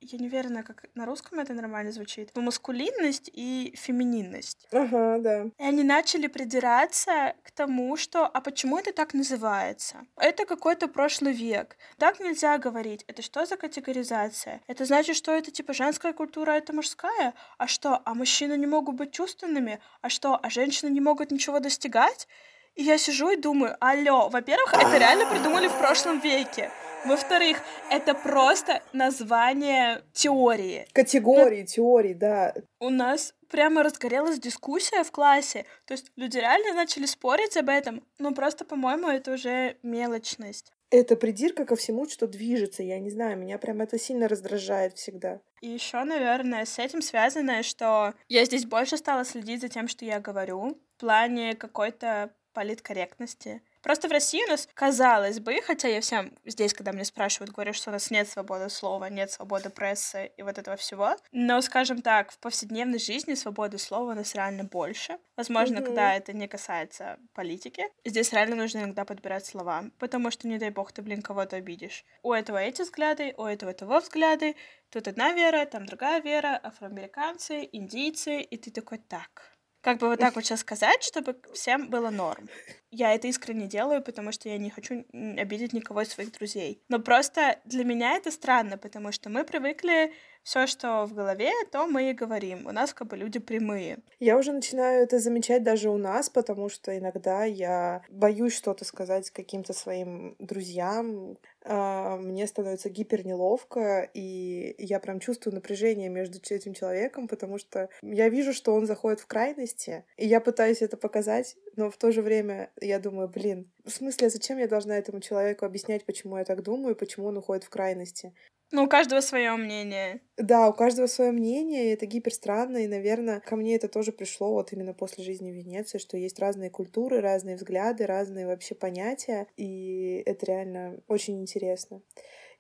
я 0.00 0.18
не 0.18 0.26
уверена, 0.26 0.62
как 0.62 0.84
на 0.94 1.04
русском 1.06 1.38
это 1.38 1.52
нормально 1.52 1.92
звучит, 1.92 2.30
но 2.34 2.42
маскулинность 2.42 3.30
и 3.32 3.74
фемининность. 3.76 4.66
Ага, 4.72 5.18
да. 5.18 5.44
И 5.58 5.62
они 5.62 5.82
начали 5.82 6.26
придираться 6.26 7.34
к 7.42 7.50
тому, 7.50 7.96
что 7.96 8.26
«а 8.26 8.40
почему 8.40 8.78
это 8.78 8.92
так 8.92 9.14
называется?» 9.14 10.06
Это 10.16 10.46
какой-то 10.46 10.88
прошлый 10.88 11.32
век. 11.32 11.76
Так 11.98 12.18
нельзя 12.20 12.58
говорить. 12.58 13.04
Это 13.08 13.22
что 13.22 13.44
за 13.44 13.56
категоризация? 13.56 14.60
Это 14.66 14.84
значит, 14.84 15.16
что 15.16 15.32
это 15.32 15.50
типа 15.50 15.74
женская 15.74 16.12
культура, 16.12 16.52
это 16.52 16.72
мужская? 16.72 17.34
А 17.58 17.66
что, 17.66 18.00
а 18.04 18.14
мужчины 18.14 18.56
не 18.56 18.66
могут 18.66 18.96
быть 18.96 19.12
чувственными? 19.12 19.80
А 20.00 20.08
что, 20.08 20.38
а 20.42 20.50
женщины 20.50 20.90
не 20.90 21.00
могут 21.00 21.30
ничего 21.30 21.60
достигать? 21.60 22.26
И 22.74 22.82
я 22.82 22.96
сижу 22.98 23.30
и 23.30 23.36
думаю, 23.36 23.76
алло, 23.80 24.28
во-первых, 24.28 24.72
это 24.72 24.96
реально 24.96 25.26
придумали 25.26 25.68
в 25.68 25.78
прошлом 25.78 26.20
веке. 26.20 26.70
Во-вторых, 27.04 27.58
это 27.90 28.14
просто 28.14 28.82
название 28.92 30.02
теории. 30.12 30.86
Категории, 30.92 31.60
Но... 31.60 31.66
теории, 31.66 32.12
да. 32.12 32.54
У 32.78 32.90
нас 32.90 33.34
прямо 33.48 33.82
разгорелась 33.82 34.38
дискуссия 34.38 35.02
в 35.02 35.10
классе. 35.10 35.64
То 35.86 35.94
есть 35.94 36.12
люди 36.16 36.36
реально 36.38 36.74
начали 36.74 37.06
спорить 37.06 37.56
об 37.56 37.68
этом. 37.68 38.04
Но 38.18 38.32
просто, 38.32 38.64
по-моему, 38.64 39.08
это 39.08 39.32
уже 39.32 39.76
мелочность. 39.82 40.72
Это 40.90 41.14
придирка 41.14 41.64
ко 41.64 41.76
всему, 41.76 42.08
что 42.08 42.26
движется. 42.26 42.82
Я 42.82 42.98
не 42.98 43.10
знаю, 43.10 43.38
меня 43.38 43.58
прям 43.58 43.80
это 43.80 43.98
сильно 43.98 44.26
раздражает 44.28 44.96
всегда. 44.96 45.40
И 45.60 45.68
еще, 45.68 46.02
наверное, 46.02 46.64
с 46.64 46.78
этим 46.78 47.00
связано, 47.00 47.62
что 47.62 48.14
я 48.28 48.44
здесь 48.44 48.66
больше 48.66 48.96
стала 48.96 49.24
следить 49.24 49.60
за 49.60 49.68
тем, 49.68 49.86
что 49.86 50.04
я 50.04 50.18
говорю, 50.18 50.76
в 50.96 51.00
плане 51.00 51.54
какой-то 51.54 52.32
политкорректности. 52.52 53.62
Просто 53.82 54.08
в 54.08 54.12
России 54.12 54.44
у 54.44 54.48
нас, 54.48 54.68
казалось 54.74 55.40
бы, 55.40 55.60
хотя 55.62 55.88
я 55.88 56.00
всем 56.00 56.32
здесь, 56.44 56.74
когда 56.74 56.92
меня 56.92 57.04
спрашивают, 57.04 57.52
говорю, 57.52 57.72
что 57.72 57.90
у 57.90 57.92
нас 57.92 58.10
нет 58.10 58.28
свободы 58.28 58.68
слова, 58.68 59.08
нет 59.08 59.30
свободы 59.30 59.70
прессы 59.70 60.30
и 60.36 60.42
вот 60.42 60.58
этого 60.58 60.76
всего. 60.76 61.16
Но, 61.32 61.60
скажем 61.60 62.02
так, 62.02 62.32
в 62.32 62.38
повседневной 62.38 62.98
жизни 62.98 63.34
свободы 63.34 63.78
слова 63.78 64.12
у 64.12 64.14
нас 64.14 64.34
реально 64.34 64.64
больше. 64.64 65.18
Возможно, 65.36 65.78
mm-hmm. 65.78 65.84
когда 65.84 66.14
это 66.14 66.32
не 66.32 66.48
касается 66.48 67.18
политики. 67.32 67.84
Здесь 68.04 68.32
реально 68.32 68.56
нужно 68.56 68.80
иногда 68.80 69.04
подбирать 69.04 69.46
слова, 69.46 69.84
потому 69.98 70.30
что, 70.30 70.48
не 70.48 70.58
дай 70.58 70.70
бог, 70.70 70.92
ты, 70.92 71.02
блин, 71.02 71.22
кого-то 71.22 71.56
обидишь. 71.56 72.04
У 72.22 72.32
этого 72.32 72.58
эти 72.58 72.82
взгляды, 72.82 73.34
у 73.36 73.44
этого 73.44 73.72
того 73.72 74.00
взгляды. 74.00 74.56
Тут 74.90 75.08
одна 75.08 75.32
вера, 75.32 75.64
там 75.66 75.86
другая 75.86 76.20
вера, 76.20 76.60
афроамериканцы, 76.62 77.68
индийцы, 77.72 78.40
и 78.42 78.56
ты 78.56 78.70
такой, 78.70 78.98
так, 78.98 79.56
как 79.80 79.98
бы 79.98 80.08
вот 80.08 80.20
так 80.20 80.34
вот 80.34 80.44
сейчас 80.44 80.60
сказать, 80.60 81.02
чтобы 81.02 81.36
всем 81.54 81.88
было 81.90 82.10
норм. 82.10 82.48
Я 82.90 83.14
это 83.14 83.28
искренне 83.28 83.66
делаю, 83.66 84.02
потому 84.02 84.32
что 84.32 84.48
я 84.48 84.58
не 84.58 84.70
хочу 84.70 85.04
обидеть 85.12 85.72
никого 85.72 86.02
из 86.02 86.08
своих 86.08 86.32
друзей. 86.32 86.82
Но 86.88 86.98
просто 86.98 87.58
для 87.64 87.84
меня 87.84 88.16
это 88.16 88.30
странно, 88.32 88.78
потому 88.78 89.12
что 89.12 89.30
мы 89.30 89.44
привыкли 89.44 90.12
все, 90.42 90.66
что 90.66 91.06
в 91.06 91.14
голове, 91.14 91.52
то 91.70 91.86
мы 91.86 92.10
и 92.10 92.14
говорим. 92.14 92.66
У 92.66 92.72
нас 92.72 92.92
как 92.92 93.08
бы 93.08 93.16
люди 93.16 93.38
прямые. 93.38 93.98
Я 94.18 94.36
уже 94.38 94.52
начинаю 94.52 95.04
это 95.04 95.18
замечать 95.18 95.62
даже 95.62 95.90
у 95.90 95.98
нас, 95.98 96.30
потому 96.30 96.68
что 96.68 96.96
иногда 96.96 97.44
я 97.44 98.02
боюсь 98.08 98.56
что-то 98.56 98.84
сказать 98.84 99.30
каким-то 99.30 99.72
своим 99.72 100.34
друзьям. 100.38 101.36
А, 101.62 102.16
мне 102.16 102.46
становится 102.46 102.88
гипер 102.88 103.26
неловко, 103.26 104.08
и 104.14 104.74
я 104.78 104.98
прям 104.98 105.20
чувствую 105.20 105.54
напряжение 105.54 106.08
между 106.08 106.38
этим 106.48 106.72
человеком, 106.72 107.28
потому 107.28 107.58
что 107.58 107.90
я 108.02 108.28
вижу, 108.28 108.52
что 108.52 108.74
он 108.74 108.86
заходит 108.86 109.20
в 109.20 109.26
крайности, 109.26 110.04
и 110.16 110.26
я 110.26 110.40
пытаюсь 110.40 110.80
это 110.82 110.96
показать, 110.96 111.56
но 111.76 111.90
в 111.90 111.96
то 111.96 112.12
же 112.12 112.22
время 112.22 112.70
я 112.80 112.98
думаю, 112.98 113.28
блин, 113.28 113.70
в 113.84 113.90
смысле, 113.90 114.30
зачем 114.30 114.58
я 114.58 114.68
должна 114.68 114.96
этому 114.96 115.20
человеку 115.20 115.66
объяснять, 115.66 116.04
почему 116.04 116.38
я 116.38 116.44
так 116.44 116.62
думаю, 116.62 116.96
почему 116.96 117.26
он 117.26 117.36
уходит 117.36 117.64
в 117.64 117.70
крайности? 117.70 118.32
Ну, 118.72 118.84
у 118.84 118.88
каждого 118.88 119.20
свое 119.20 119.52
мнение. 119.56 120.20
Да, 120.36 120.68
у 120.68 120.72
каждого 120.72 121.06
свое 121.06 121.32
мнение, 121.32 121.86
и 121.86 121.94
это 121.94 122.06
гипер 122.06 122.32
странно, 122.32 122.78
и, 122.78 122.86
наверное, 122.86 123.40
ко 123.40 123.56
мне 123.56 123.74
это 123.74 123.88
тоже 123.88 124.12
пришло 124.12 124.52
вот 124.52 124.72
именно 124.72 124.94
после 124.94 125.24
жизни 125.24 125.50
в 125.50 125.56
Венеции, 125.56 125.98
что 125.98 126.16
есть 126.16 126.38
разные 126.38 126.70
культуры, 126.70 127.20
разные 127.20 127.56
взгляды, 127.56 128.06
разные 128.06 128.46
вообще 128.46 128.76
понятия, 128.76 129.48
и 129.56 130.22
это 130.24 130.46
реально 130.46 131.00
очень 131.08 131.40
интересно. 131.40 132.00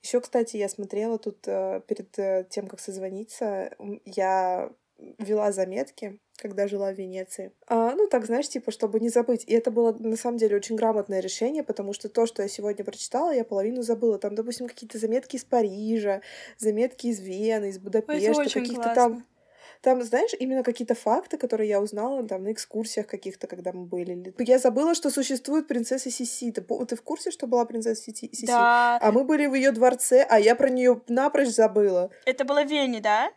Еще, 0.02 0.20
кстати, 0.20 0.56
я 0.56 0.68
смотрела 0.68 1.18
тут 1.18 1.46
э, 1.46 1.82
перед 1.86 2.18
э, 2.18 2.46
тем, 2.50 2.66
как 2.66 2.80
созвониться, 2.80 3.70
я 4.04 4.72
вела 5.18 5.52
заметки, 5.52 6.18
когда 6.40 6.66
жила 6.68 6.92
в 6.92 6.96
Венеции. 6.96 7.52
А, 7.66 7.94
ну, 7.94 8.08
так, 8.08 8.26
знаешь, 8.26 8.48
типа, 8.48 8.70
чтобы 8.70 9.00
не 9.00 9.08
забыть. 9.08 9.44
И 9.46 9.52
это 9.52 9.70
было, 9.70 9.92
на 9.98 10.16
самом 10.16 10.38
деле, 10.38 10.56
очень 10.56 10.76
грамотное 10.76 11.20
решение, 11.20 11.62
потому 11.62 11.92
что 11.92 12.08
то, 12.08 12.26
что 12.26 12.42
я 12.42 12.48
сегодня 12.48 12.84
прочитала, 12.84 13.30
я 13.32 13.44
половину 13.44 13.82
забыла. 13.82 14.18
Там, 14.18 14.34
допустим, 14.34 14.66
какие-то 14.66 14.98
заметки 14.98 15.36
из 15.36 15.44
Парижа, 15.44 16.22
заметки 16.58 17.06
из 17.08 17.20
Вены, 17.20 17.68
из 17.68 17.78
Будапешта, 17.78 18.44
каких-то 18.44 18.94
там 18.94 19.24
Там, 19.82 20.02
знаешь, 20.02 20.32
именно 20.38 20.62
какие-то 20.62 20.94
факты, 20.94 21.38
которые 21.38 21.68
я 21.68 21.80
узнала 21.80 22.22
там 22.26 22.44
на 22.44 22.52
экскурсиях 22.52 23.06
каких-то, 23.06 23.46
когда 23.46 23.72
мы 23.72 23.86
были. 23.86 24.34
Я 24.38 24.58
забыла, 24.58 24.94
что 24.94 25.10
существует 25.10 25.68
принцесса 25.68 26.10
Сиси. 26.10 26.52
Ты, 26.52 26.60
ты 26.60 26.96
в 26.96 27.02
курсе, 27.02 27.30
что 27.30 27.46
была 27.46 27.64
принцесса 27.64 28.02
Сиси? 28.02 28.46
Да. 28.46 28.98
А 29.00 29.12
мы 29.12 29.24
были 29.24 29.46
в 29.46 29.54
ее 29.54 29.72
дворце, 29.72 30.26
а 30.28 30.38
я 30.38 30.54
про 30.54 30.68
нее 30.68 31.00
напрочь 31.08 31.48
забыла. 31.48 32.10
Это 32.26 32.44
было 32.44 32.62
в 32.62 32.68
Вене, 32.68 33.00
да? 33.00 33.30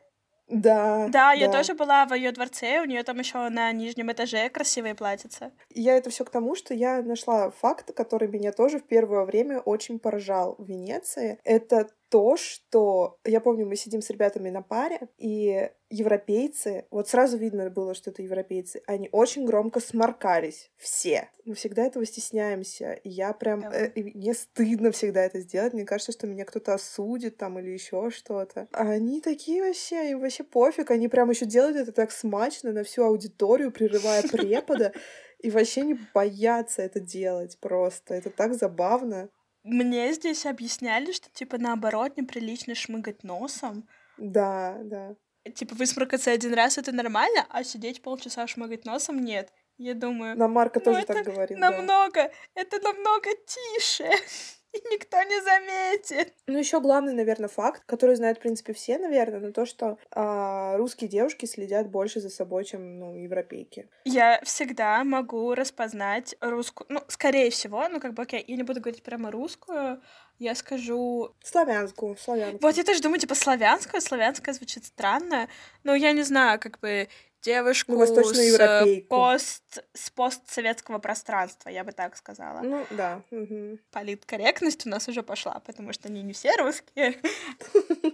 Да. 0.48 1.08
Да, 1.10 1.32
я 1.34 1.50
тоже 1.50 1.74
была 1.74 2.06
в 2.06 2.14
ее 2.14 2.32
дворце, 2.32 2.82
у 2.82 2.86
нее 2.86 3.04
там 3.04 3.18
еще 3.20 3.50
на 3.50 3.72
нижнем 3.72 4.12
этаже 4.12 4.50
красивые 4.50 4.94
платьица. 4.94 5.52
Я 5.70 5.96
это 5.98 6.10
все 6.10 6.26
к 6.26 6.30
тому, 6.30 6.56
что 6.56 6.74
я 6.74 7.02
нашла 7.02 7.50
факт, 7.52 7.94
который 7.94 8.28
меня 8.28 8.52
тоже 8.52 8.80
в 8.80 8.84
первое 8.84 9.26
время 9.26 9.60
очень 9.60 10.00
поражал 10.00 10.56
в 10.58 10.66
Венеции. 10.66 11.40
Это 11.44 11.88
то, 12.14 12.38
что 12.38 13.18
я 13.26 13.42
помню, 13.42 13.66
мы 13.66 13.76
сидим 13.76 14.04
с 14.04 14.12
ребятами 14.12 14.52
на 14.52 14.62
паре, 14.62 15.10
и 15.18 15.72
европейцы, 15.90 16.86
вот 16.92 17.10
сразу 17.10 17.38
видно 17.38 17.72
было, 17.72 17.96
что 17.96 18.12
это 18.12 18.22
европейцы, 18.22 18.84
они 18.86 19.10
очень 19.12 19.48
громко 19.48 19.80
сморкались. 19.80 20.70
Все. 20.78 21.32
Мы 21.44 21.56
всегда 21.56 21.86
этого 21.86 22.06
стесняемся. 22.06 22.94
И 22.94 23.10
я 23.10 23.34
прям... 23.34 23.64
Э, 23.64 23.92
мне 23.96 24.36
стыдно 24.36 24.92
всегда 24.92 25.24
это 25.24 25.40
сделать. 25.40 25.74
Мне 25.74 25.86
кажется, 25.86 26.12
что 26.12 26.28
меня 26.28 26.46
кто-то 26.46 26.76
осудит 26.76 27.38
там 27.38 27.58
или 27.58 27.72
еще 27.72 28.12
что-то. 28.12 28.68
А 28.74 28.92
они 28.92 29.20
такие 29.20 29.64
вообще, 29.64 30.12
им 30.12 30.20
вообще 30.20 30.44
пофиг. 30.44 30.92
Они 30.92 31.08
прям 31.08 31.32
еще 31.32 31.48
делают 31.48 31.78
это 31.78 31.92
так 31.92 32.12
смачно 32.12 32.74
на 32.74 32.84
всю 32.84 33.06
аудиторию, 33.06 33.72
прерывая 33.72 34.22
препода. 34.22 34.94
И 35.40 35.50
вообще 35.50 35.82
не 35.82 35.98
боятся 36.14 36.84
это 36.84 37.00
делать 37.00 37.58
просто. 37.60 38.14
Это 38.14 38.30
так 38.30 38.54
забавно. 38.54 39.30
Мне 39.64 40.12
здесь 40.14 40.46
объясняли, 40.46 41.12
что, 41.14 41.30
типа, 41.30 41.58
наоборот, 41.58 42.18
неприлично 42.18 42.76
шмыгать 42.76 43.24
носом. 43.24 43.88
Да, 44.18 44.80
да. 44.84 45.16
Типа, 45.56 45.76
высморкаться 45.76 46.32
один 46.32 46.54
раз— 46.54 46.78
это 46.78 46.92
нормально, 46.92 47.46
а 47.50 47.64
сидеть 47.64 48.02
полчаса 48.02 48.46
шмыгать 48.48 48.86
носом— 48.86 49.20
нет. 49.24 49.54
Я 49.78 49.94
думаю... 49.94 50.38
На 50.38 50.48
Марка 50.48 50.80
ну, 50.80 50.92
тоже 50.92 51.06
так 51.06 51.26
говорит, 51.26 51.58
намного, 51.58 52.24
да. 52.24 52.32
Это 52.62 52.80
намного 52.80 53.30
тише. 53.46 54.10
и 54.74 54.78
никто 54.92 55.22
не 55.22 55.42
заметит. 55.42 56.34
Ну, 56.48 56.58
еще 56.58 56.82
главный, 56.82 57.14
наверное, 57.14 57.48
факт, 57.48 57.84
который 57.86 58.16
знают, 58.16 58.40
в 58.40 58.42
принципе, 58.42 58.74
все, 58.74 58.98
наверное, 58.98 59.40
но 59.40 59.52
то, 59.52 59.66
что 59.66 59.98
а, 60.12 60.76
русские 60.78 61.10
девушки 61.10 61.46
следят 61.46 61.90
больше 61.90 62.20
за 62.20 62.30
собой, 62.30 62.66
чем, 62.66 63.00
ну, 63.00 63.16
европейки. 63.16 63.88
Я 64.04 64.42
всегда 64.44 65.04
могу 65.04 65.54
распознать 65.54 66.36
русскую, 66.42 66.88
ну, 66.90 67.02
скорее 67.08 67.52
всего, 67.52 67.88
ну, 67.88 68.00
как 68.00 68.14
бы, 68.14 68.24
окей, 68.24 68.44
я 68.48 68.56
не 68.56 68.64
буду 68.64 68.82
говорить 68.82 69.04
прямо 69.04 69.30
русскую, 69.30 70.02
я 70.40 70.56
скажу... 70.56 71.36
Славянскую, 71.44 72.18
славянскую. 72.18 72.60
Вот 72.62 72.76
я 72.76 72.84
тоже 72.84 73.02
думаю, 73.02 73.20
типа, 73.20 73.36
славянская, 73.36 74.02
славянская 74.02 74.56
звучит 74.56 74.86
странно, 74.86 75.48
но 75.84 75.94
я 75.94 76.12
не 76.14 76.24
знаю, 76.24 76.60
как 76.60 76.80
бы, 76.80 77.08
девушку 77.44 78.06
с, 78.06 79.02
пост, 79.10 79.84
с 79.94 80.10
постсоветского 80.10 80.98
пространства, 81.00 81.70
я 81.70 81.84
бы 81.84 81.92
так 81.92 82.16
сказала. 82.18 82.62
Ну, 82.62 82.86
да. 82.92 83.22
Угу. 83.32 83.80
Политкорректность 83.92 84.86
у 84.86 84.90
нас 84.90 85.08
уже 85.08 85.24
пошла, 85.24 85.60
потому 85.66 85.94
что 85.94 86.08
они 86.08 86.24
не 86.24 86.34
все 86.34 86.56
русские. 86.56 87.20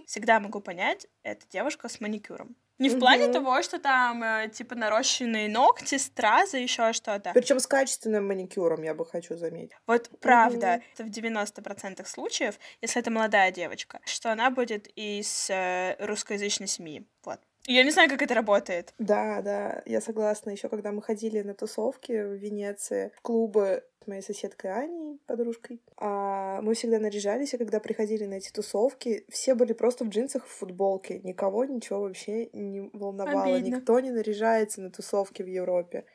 Всегда 0.06 0.40
могу 0.40 0.60
понять, 0.60 1.06
это 1.22 1.46
девушка 1.48 1.88
с 1.88 2.00
маникюром. 2.00 2.56
Не 2.80 2.88
в 2.88 2.98
плане 2.98 3.26
угу. 3.26 3.34
того, 3.34 3.62
что 3.62 3.78
там, 3.78 4.22
э, 4.22 4.48
типа, 4.48 4.74
нарощенные 4.74 5.50
ногти, 5.50 5.98
стразы, 5.98 6.56
еще 6.56 6.94
что-то. 6.94 7.32
Причем 7.34 7.60
с 7.60 7.66
качественным 7.66 8.26
маникюром, 8.26 8.82
я 8.82 8.94
бы 8.94 9.04
хочу 9.04 9.36
заметить. 9.36 9.76
Вот 9.86 10.08
правда, 10.20 10.76
угу. 10.76 10.84
это 10.94 11.04
в 11.04 11.10
90% 11.10 12.06
случаев, 12.06 12.58
если 12.80 13.02
это 13.02 13.10
молодая 13.10 13.52
девочка, 13.52 14.00
что 14.06 14.32
она 14.32 14.50
будет 14.50 14.88
из 14.96 15.50
э, 15.50 15.94
русскоязычной 15.98 16.68
семьи. 16.68 17.06
Вот. 17.22 17.38
Я 17.66 17.84
не 17.84 17.90
знаю, 17.90 18.08
как 18.08 18.22
это 18.22 18.34
работает. 18.34 18.94
Да, 18.98 19.42
да, 19.42 19.82
я 19.86 20.00
согласна. 20.00 20.50
Еще 20.50 20.68
когда 20.68 20.92
мы 20.92 21.02
ходили 21.02 21.42
на 21.42 21.54
тусовки 21.54 22.12
в 22.12 22.34
Венеции, 22.34 23.12
в 23.16 23.22
клубы 23.22 23.84
с 24.02 24.06
моей 24.06 24.22
соседкой 24.22 24.72
Аней, 24.72 25.20
подружкой, 25.26 25.80
а 25.98 26.62
мы 26.62 26.74
всегда 26.74 26.98
наряжались, 26.98 27.52
и 27.52 27.58
когда 27.58 27.80
приходили 27.80 28.24
на 28.24 28.34
эти 28.34 28.50
тусовки, 28.50 29.24
все 29.28 29.54
были 29.54 29.74
просто 29.74 30.04
в 30.04 30.08
джинсах 30.08 30.46
в 30.46 30.50
футболке. 30.50 31.20
Никого 31.22 31.64
ничего 31.66 32.00
вообще 32.00 32.48
не 32.52 32.88
волновало. 32.92 33.54
Обидно. 33.54 33.76
Никто 33.76 34.00
не 34.00 34.10
наряжается 34.10 34.80
на 34.80 34.90
тусовки 34.90 35.42
в 35.42 35.46
Европе. 35.46 36.06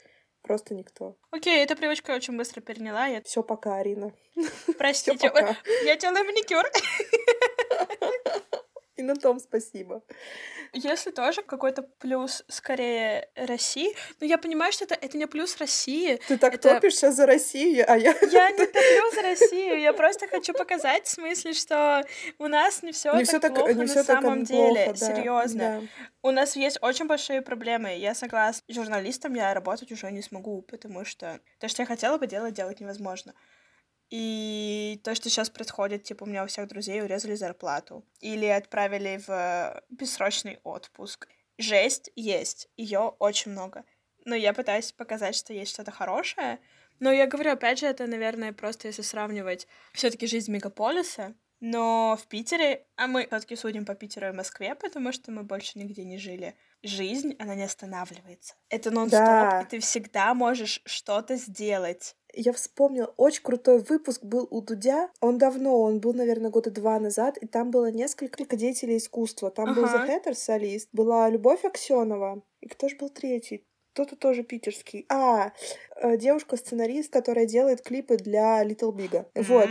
Просто 0.41 0.75
никто. 0.75 1.17
Окей, 1.31 1.63
эта 1.63 1.75
привычка 1.75 2.11
очень 2.11 2.37
быстро 2.37 2.61
переняла. 2.61 3.07
Я... 3.07 3.21
Все 3.23 3.41
пока, 3.41 3.77
Арина. 3.77 4.13
Простите, 4.77 5.31
пока. 5.31 5.57
я 5.85 5.95
делаю 5.95 6.23
маникюр. 6.23 6.63
На 9.05 9.15
том 9.15 9.39
спасибо. 9.39 10.01
Если 10.73 11.11
тоже 11.11 11.41
какой-то 11.41 11.83
плюс 11.83 12.43
скорее 12.47 13.29
России, 13.35 13.95
но 14.19 14.27
я 14.27 14.37
понимаю, 14.37 14.71
что 14.71 14.85
это, 14.85 14.95
это 14.95 15.17
не 15.17 15.27
плюс 15.27 15.57
России. 15.57 16.19
Ты 16.27 16.37
так 16.37 16.55
это... 16.55 16.73
топишь 16.73 16.95
сейчас 16.95 17.15
за 17.15 17.25
Россию, 17.25 17.85
а 17.87 17.97
я... 17.97 18.15
Я 18.31 18.51
не 18.51 18.65
топлю 18.65 19.11
за 19.13 19.21
Россию, 19.21 19.79
я 19.79 19.93
просто 19.93 20.27
хочу 20.27 20.53
показать 20.53 21.05
в 21.05 21.09
смысле, 21.09 21.53
что 21.53 22.03
у 22.39 22.47
нас 22.47 22.83
не 22.83 22.91
все 22.91 23.11
так, 23.11 23.41
так 23.41 23.55
плохо 23.55 23.73
не 23.73 23.85
на 23.85 24.03
самом 24.03 24.43
деле, 24.43 24.85
плохо, 24.85 24.99
да, 24.99 25.15
серьезно. 25.15 25.59
Да. 25.59 25.81
У 26.23 26.31
нас 26.31 26.55
есть 26.55 26.77
очень 26.81 27.05
большие 27.05 27.41
проблемы, 27.41 27.95
я 27.97 28.15
согласна. 28.15 28.63
Журналистом 28.67 29.35
я 29.35 29.53
работать 29.53 29.91
уже 29.91 30.11
не 30.11 30.21
смогу, 30.21 30.61
потому 30.63 31.05
что 31.05 31.39
то, 31.59 31.67
что 31.67 31.83
я 31.83 31.85
хотела 31.85 32.17
бы 32.17 32.27
делать, 32.27 32.53
делать 32.53 32.79
невозможно. 32.79 33.33
И 34.09 34.99
то, 35.03 35.15
что 35.15 35.29
сейчас 35.29 35.49
происходит, 35.49 36.03
типа, 36.03 36.23
у 36.23 36.27
меня 36.27 36.43
у 36.43 36.47
всех 36.47 36.67
друзей 36.67 37.01
урезали 37.01 37.35
зарплату. 37.35 38.05
Или 38.19 38.45
отправили 38.45 39.21
в 39.25 39.83
бессрочный 39.89 40.59
отпуск. 40.63 41.27
Жесть 41.57 42.11
есть, 42.15 42.69
ее 42.77 43.15
очень 43.19 43.51
много. 43.51 43.83
Но 44.25 44.35
я 44.35 44.53
пытаюсь 44.53 44.91
показать, 44.91 45.35
что 45.35 45.53
есть 45.53 45.71
что-то 45.71 45.91
хорошее. 45.91 46.59
Но 46.99 47.11
я 47.11 47.27
говорю, 47.27 47.51
опять 47.51 47.79
же, 47.79 47.87
это, 47.87 48.07
наверное, 48.07 48.53
просто 48.53 48.87
если 48.87 49.01
сравнивать 49.01 49.67
все-таки 49.93 50.27
жизнь 50.27 50.51
мегаполиса. 50.51 51.35
Но 51.61 52.17
в 52.21 52.27
Питере, 52.27 52.85
а 52.95 53.07
мы 53.07 53.25
все-таки 53.25 53.55
судим 53.55 53.85
по 53.85 53.95
Питеру 53.95 54.27
и 54.27 54.31
Москве, 54.31 54.75
потому 54.75 55.11
что 55.11 55.31
мы 55.31 55.43
больше 55.43 55.79
нигде 55.79 56.03
не 56.03 56.17
жили. 56.17 56.55
Жизнь, 56.83 57.35
она 57.39 57.55
не 57.55 57.63
останавливается. 57.63 58.55
Это 58.69 58.91
нон-стоп, 58.91 59.19
да. 59.19 59.61
и 59.61 59.65
ты 59.69 59.79
всегда 59.79 60.33
можешь 60.33 60.81
что-то 60.85 61.37
сделать 61.37 62.15
я 62.35 62.53
вспомнила, 62.53 63.13
очень 63.17 63.43
крутой 63.43 63.79
выпуск 63.79 64.23
был 64.23 64.47
у 64.49 64.61
Дудя. 64.61 65.09
Он 65.21 65.37
давно, 65.37 65.81
он 65.81 65.99
был, 65.99 66.13
наверное, 66.13 66.51
года 66.51 66.71
два 66.71 66.99
назад, 66.99 67.37
и 67.37 67.47
там 67.47 67.71
было 67.71 67.91
несколько 67.91 68.55
деятелей 68.55 68.97
искусства. 68.97 69.51
Там 69.51 69.69
ага. 69.69 69.81
был 69.81 69.87
The 69.87 70.07
Hatter, 70.07 70.33
солист, 70.33 70.89
была 70.91 71.29
Любовь 71.29 71.63
Аксенова, 71.65 72.41
и 72.61 72.67
кто 72.67 72.89
же 72.89 72.97
был 72.97 73.09
третий? 73.09 73.65
Кто-то 73.95 74.17
тоже 74.17 74.43
питерский. 74.43 75.05
А, 75.07 75.53
э, 75.95 76.17
девушка-сценарист, 76.17 77.13
которая 77.13 77.45
делает 77.45 77.81
клипы 77.81 78.17
для 78.17 78.61
Little 78.61 78.93
Big. 78.93 79.25
Mm-hmm. 79.33 79.43
Вот. 79.43 79.69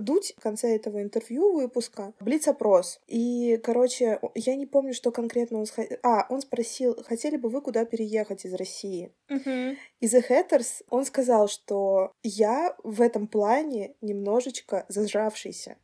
Дудь 0.00 0.32
в 0.36 0.40
конце 0.40 0.76
этого 0.76 1.02
интервью 1.02 1.52
выпуска 1.52 2.14
блиц-опрос. 2.20 3.00
И, 3.08 3.60
короче, 3.64 4.20
я 4.36 4.54
не 4.54 4.66
помню, 4.66 4.94
что 4.94 5.10
конкретно 5.10 5.58
он... 5.58 5.66
А, 6.04 6.24
он 6.28 6.40
спросил, 6.42 7.02
хотели 7.02 7.36
бы 7.36 7.48
вы 7.48 7.60
куда 7.62 7.84
переехать 7.84 8.44
из 8.44 8.54
России? 8.54 9.12
Mm-hmm. 9.28 9.76
И 9.98 10.06
The 10.06 10.22
Hatters, 10.28 10.84
он 10.88 11.04
сказал, 11.04 11.48
что 11.48 12.12
я 12.22 12.76
в 12.84 13.00
этом 13.00 13.26
плане 13.26 13.96
немножечко 14.00 14.86
зажравшийся 14.88 15.78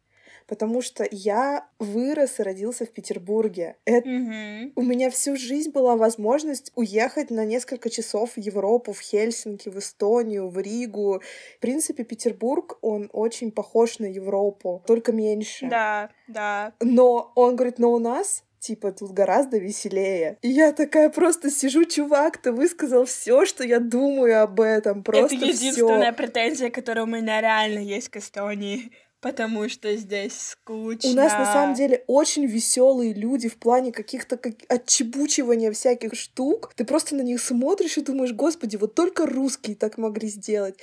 потому 0.51 0.83
что 0.83 1.07
я 1.13 1.69
вырос 1.79 2.41
и 2.41 2.43
родился 2.43 2.85
в 2.85 2.91
Петербурге. 2.91 3.77
Это... 3.85 4.09
Mm-hmm. 4.09 4.73
У 4.75 4.83
меня 4.83 5.09
всю 5.09 5.37
жизнь 5.37 5.71
была 5.71 5.95
возможность 5.95 6.73
уехать 6.75 7.31
на 7.31 7.45
несколько 7.45 7.89
часов 7.89 8.33
в 8.33 8.39
Европу, 8.39 8.93
в 8.93 9.01
Хельсинки, 9.01 9.69
в 9.69 9.79
Эстонию, 9.79 10.49
в 10.49 10.59
Ригу. 10.59 11.23
В 11.57 11.61
принципе, 11.61 12.03
Петербург, 12.03 12.79
он 12.83 13.09
очень 13.13 13.53
похож 13.53 14.01
на 14.01 14.07
Европу, 14.07 14.83
только 14.89 15.13
меньше. 15.13 15.69
Да, 15.71 16.11
да. 16.27 16.73
Но 16.81 17.31
он 17.37 17.55
говорит, 17.55 17.79
но 17.79 17.93
у 17.93 18.01
нас 18.01 18.43
типа 18.59 18.91
тут 18.91 19.13
гораздо 19.13 19.59
веселее. 19.59 20.37
И 20.43 20.49
я 20.49 20.73
такая 20.73 21.11
просто 21.11 21.49
сижу, 21.51 21.85
чувак, 21.85 22.39
ты 22.39 22.51
высказал 22.51 23.05
все, 23.05 23.47
что 23.47 23.65
я 23.65 23.79
думаю 23.79 24.43
об 24.43 24.61
этом, 24.61 25.05
просто 25.05 25.37
Это 25.37 25.47
единственная 25.47 26.13
всё. 26.13 26.17
претензия, 26.17 26.71
которая 26.71 27.05
у 27.05 27.09
меня 27.09 27.41
реально 27.41 27.79
есть 27.79 28.09
к 28.09 28.17
Эстонии. 28.17 28.91
Потому 29.21 29.69
что 29.69 29.95
здесь 29.97 30.53
скучно. 30.53 31.11
У 31.11 31.15
нас 31.15 31.33
на 31.33 31.45
самом 31.45 31.75
деле 31.75 32.05
очень 32.07 32.47
веселые 32.47 33.13
люди 33.13 33.49
в 33.49 33.59
плане 33.59 33.93
каких-то 33.93 34.39
как... 34.39 34.55
отчебучивания 34.69 35.71
всяких 35.73 36.15
штук. 36.15 36.73
Ты 36.75 36.85
просто 36.85 37.15
на 37.15 37.21
них 37.21 37.41
смотришь 37.41 37.99
и 37.99 38.03
думаешь, 38.03 38.33
господи, 38.33 38.77
вот 38.77 38.95
только 38.95 39.27
русские 39.27 39.77
так 39.77 39.99
могли 39.99 40.29
сделать. 40.29 40.77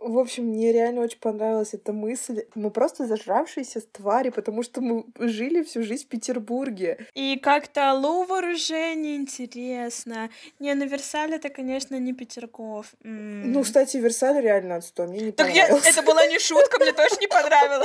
В 0.00 0.18
общем, 0.18 0.46
мне 0.46 0.72
реально 0.72 1.02
очень 1.02 1.18
понравилась 1.18 1.74
эта 1.74 1.92
мысль. 1.92 2.44
Мы 2.54 2.70
просто 2.70 3.06
зажравшиеся 3.06 3.80
твари, 3.92 4.30
потому 4.30 4.62
что 4.62 4.80
мы 4.80 5.04
жили 5.18 5.62
всю 5.62 5.82
жизнь 5.82 6.04
в 6.04 6.08
Петербурге. 6.08 7.06
И 7.14 7.38
как-то 7.38 7.92
Лувр 7.94 8.44
уже 8.46 8.94
неинтересно. 8.94 10.30
Не, 10.58 10.74
на 10.74 10.84
Версале 10.84 11.36
это, 11.36 11.50
конечно, 11.50 11.96
не 11.96 12.12
Петергоф. 12.12 12.94
М-м. 13.04 13.52
Ну, 13.52 13.62
кстати, 13.62 13.96
Версаль 13.96 14.40
реально 14.40 14.76
отстой. 14.76 15.06
Мне 15.08 15.20
не 15.20 15.32
так 15.32 15.46
понравилось. 15.46 15.84
Я... 15.84 15.90
Это 15.90 16.02
была 16.02 16.26
не 16.26 16.38
шутка, 16.38 16.78
мне 16.80 16.92
тоже 16.92 17.16
не 17.20 17.26
понравилось. 17.28 17.75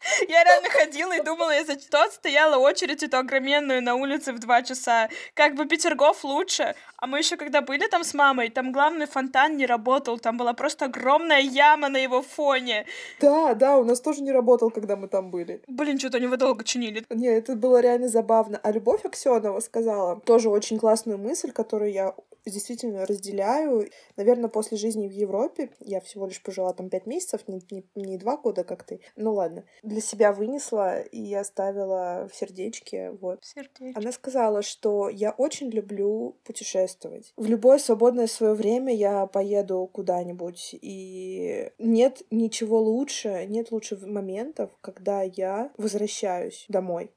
Я 0.28 0.44
реально 0.44 0.68
ходила 0.70 1.16
и 1.16 1.22
думала, 1.22 1.50
если 1.50 1.74
то 1.74 2.10
стояла 2.10 2.56
очередь 2.56 3.02
эту 3.02 3.18
огроменную 3.18 3.82
на 3.82 3.94
улице 3.94 4.32
в 4.32 4.38
два 4.38 4.62
часа. 4.62 5.08
Как 5.34 5.54
бы 5.54 5.66
Петергоф 5.66 6.24
лучше. 6.24 6.74
А 6.96 7.06
мы 7.06 7.18
еще 7.18 7.36
когда 7.36 7.60
были 7.60 7.86
там 7.86 8.02
с 8.02 8.14
мамой, 8.14 8.50
там 8.50 8.72
главный 8.72 9.06
фонтан 9.06 9.56
не 9.56 9.66
работал, 9.66 10.18
там 10.18 10.36
была 10.36 10.52
просто 10.54 10.86
огромная 10.86 11.40
яма 11.40 11.88
на 11.88 11.98
его 11.98 12.22
фоне. 12.22 12.86
Да, 13.20 13.54
да, 13.54 13.76
у 13.76 13.84
нас 13.84 14.00
тоже 14.00 14.22
не 14.22 14.32
работал, 14.32 14.70
когда 14.70 14.96
мы 14.96 15.08
там 15.08 15.30
были. 15.30 15.62
Блин, 15.68 15.98
что-то 15.98 16.16
они 16.16 16.26
его 16.26 16.36
долго 16.36 16.64
чинили. 16.64 17.04
Не, 17.10 17.28
это 17.28 17.54
было 17.54 17.80
реально 17.80 18.08
забавно. 18.08 18.58
А 18.62 18.72
Любовь 18.72 19.04
Аксенова 19.04 19.60
сказала 19.60 20.20
тоже 20.20 20.48
очень 20.48 20.78
классную 20.78 21.18
мысль, 21.18 21.52
которую 21.52 21.92
я 21.92 22.14
действительно 22.46 23.06
разделяю. 23.06 23.88
Наверное, 24.16 24.48
после 24.48 24.76
жизни 24.76 25.08
в 25.08 25.12
Европе, 25.12 25.70
я 25.80 26.00
всего 26.00 26.26
лишь 26.26 26.42
пожила 26.42 26.72
там 26.72 26.88
пять 26.88 27.06
месяцев, 27.06 27.42
не, 27.48 27.62
не, 27.70 27.84
не 27.94 28.18
два 28.18 28.36
года, 28.36 28.64
как 28.64 28.84
ты. 28.84 29.00
Ну 29.16 29.34
ладно. 29.34 29.64
Для 29.82 30.00
себя 30.00 30.32
вынесла 30.32 31.00
и 31.00 31.32
оставила 31.34 32.28
в 32.30 32.36
сердечке. 32.36 33.10
Вот. 33.20 33.44
Сердечко. 33.44 33.98
Она 33.98 34.12
сказала, 34.12 34.62
что 34.62 35.08
я 35.08 35.32
очень 35.32 35.70
люблю 35.70 36.36
путешествовать. 36.44 37.32
В 37.36 37.46
любое 37.46 37.78
свободное 37.78 38.26
свое 38.26 38.54
время 38.54 38.94
я 38.94 39.26
поеду 39.26 39.88
куда-нибудь. 39.92 40.76
И 40.80 41.70
нет 41.78 42.22
ничего 42.30 42.80
лучше, 42.80 43.46
нет 43.48 43.70
лучше 43.70 43.96
моментов, 44.06 44.70
когда 44.80 45.22
я 45.22 45.70
возвращаюсь 45.76 46.66
домой 46.68 47.10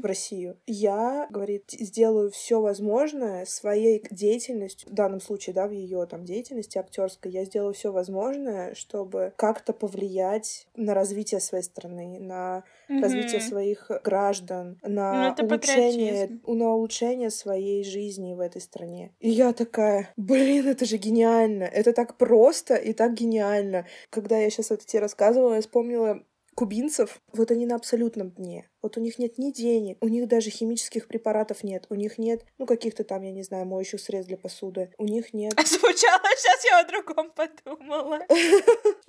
В 0.00 0.04
Россию. 0.04 0.58
Я, 0.66 1.26
говорит, 1.30 1.70
сделаю 1.70 2.30
все 2.30 2.60
возможное 2.60 3.44
своей 3.44 4.02
деятельностью, 4.10 4.90
в 4.90 4.94
данном 4.94 5.20
случае, 5.20 5.54
да, 5.54 5.66
в 5.68 5.72
ее 5.72 6.06
там 6.06 6.24
деятельности 6.24 6.78
актерской, 6.78 7.30
я 7.30 7.44
сделаю 7.44 7.74
все 7.74 7.92
возможное, 7.92 8.74
чтобы 8.74 9.32
как-то 9.36 9.72
повлиять 9.72 10.66
на 10.74 10.94
развитие 10.94 11.40
своей 11.40 11.64
страны, 11.64 12.18
на 12.18 12.64
развитие 12.88 13.40
своих 13.40 13.90
граждан, 14.02 14.78
Ну, 14.82 14.90
на 14.90 15.36
улучшение, 15.38 16.40
на 16.46 16.74
улучшение 16.74 17.30
своей 17.30 17.84
жизни 17.84 18.34
в 18.34 18.40
этой 18.40 18.60
стране. 18.60 19.14
И 19.20 19.30
я 19.30 19.52
такая, 19.52 20.12
блин, 20.16 20.66
это 20.66 20.84
же 20.84 20.96
гениально, 20.96 21.64
это 21.64 21.92
так 21.92 22.16
просто 22.16 22.74
и 22.74 22.92
так 22.92 23.14
гениально. 23.14 23.86
Когда 24.10 24.38
я 24.38 24.50
сейчас 24.50 24.70
это 24.70 24.86
тебе 24.86 25.00
рассказывала, 25.00 25.54
я 25.54 25.60
вспомнила 25.60 26.22
кубинцев, 26.54 27.20
вот 27.32 27.50
они 27.50 27.66
на 27.66 27.76
абсолютном 27.76 28.30
дне. 28.30 28.68
Вот 28.82 28.96
у 28.96 29.00
них 29.00 29.18
нет 29.18 29.38
ни 29.38 29.52
денег, 29.52 29.98
у 30.00 30.08
них 30.08 30.26
даже 30.28 30.50
химических 30.50 31.06
препаратов 31.06 31.62
нет, 31.62 31.86
у 31.88 31.94
них 31.94 32.18
нет, 32.18 32.44
ну, 32.58 32.66
каких-то 32.66 33.04
там, 33.04 33.22
я 33.22 33.30
не 33.30 33.42
знаю, 33.42 33.64
моющих 33.64 34.00
средств 34.00 34.28
для 34.28 34.36
посуды, 34.36 34.90
у 34.98 35.04
них 35.04 35.32
нет 35.32 35.54
звучало, 35.66 36.24
сейчас 36.36 36.64
я 36.64 36.80
о 36.80 36.84
другом 36.84 37.30
подумала. 37.30 38.20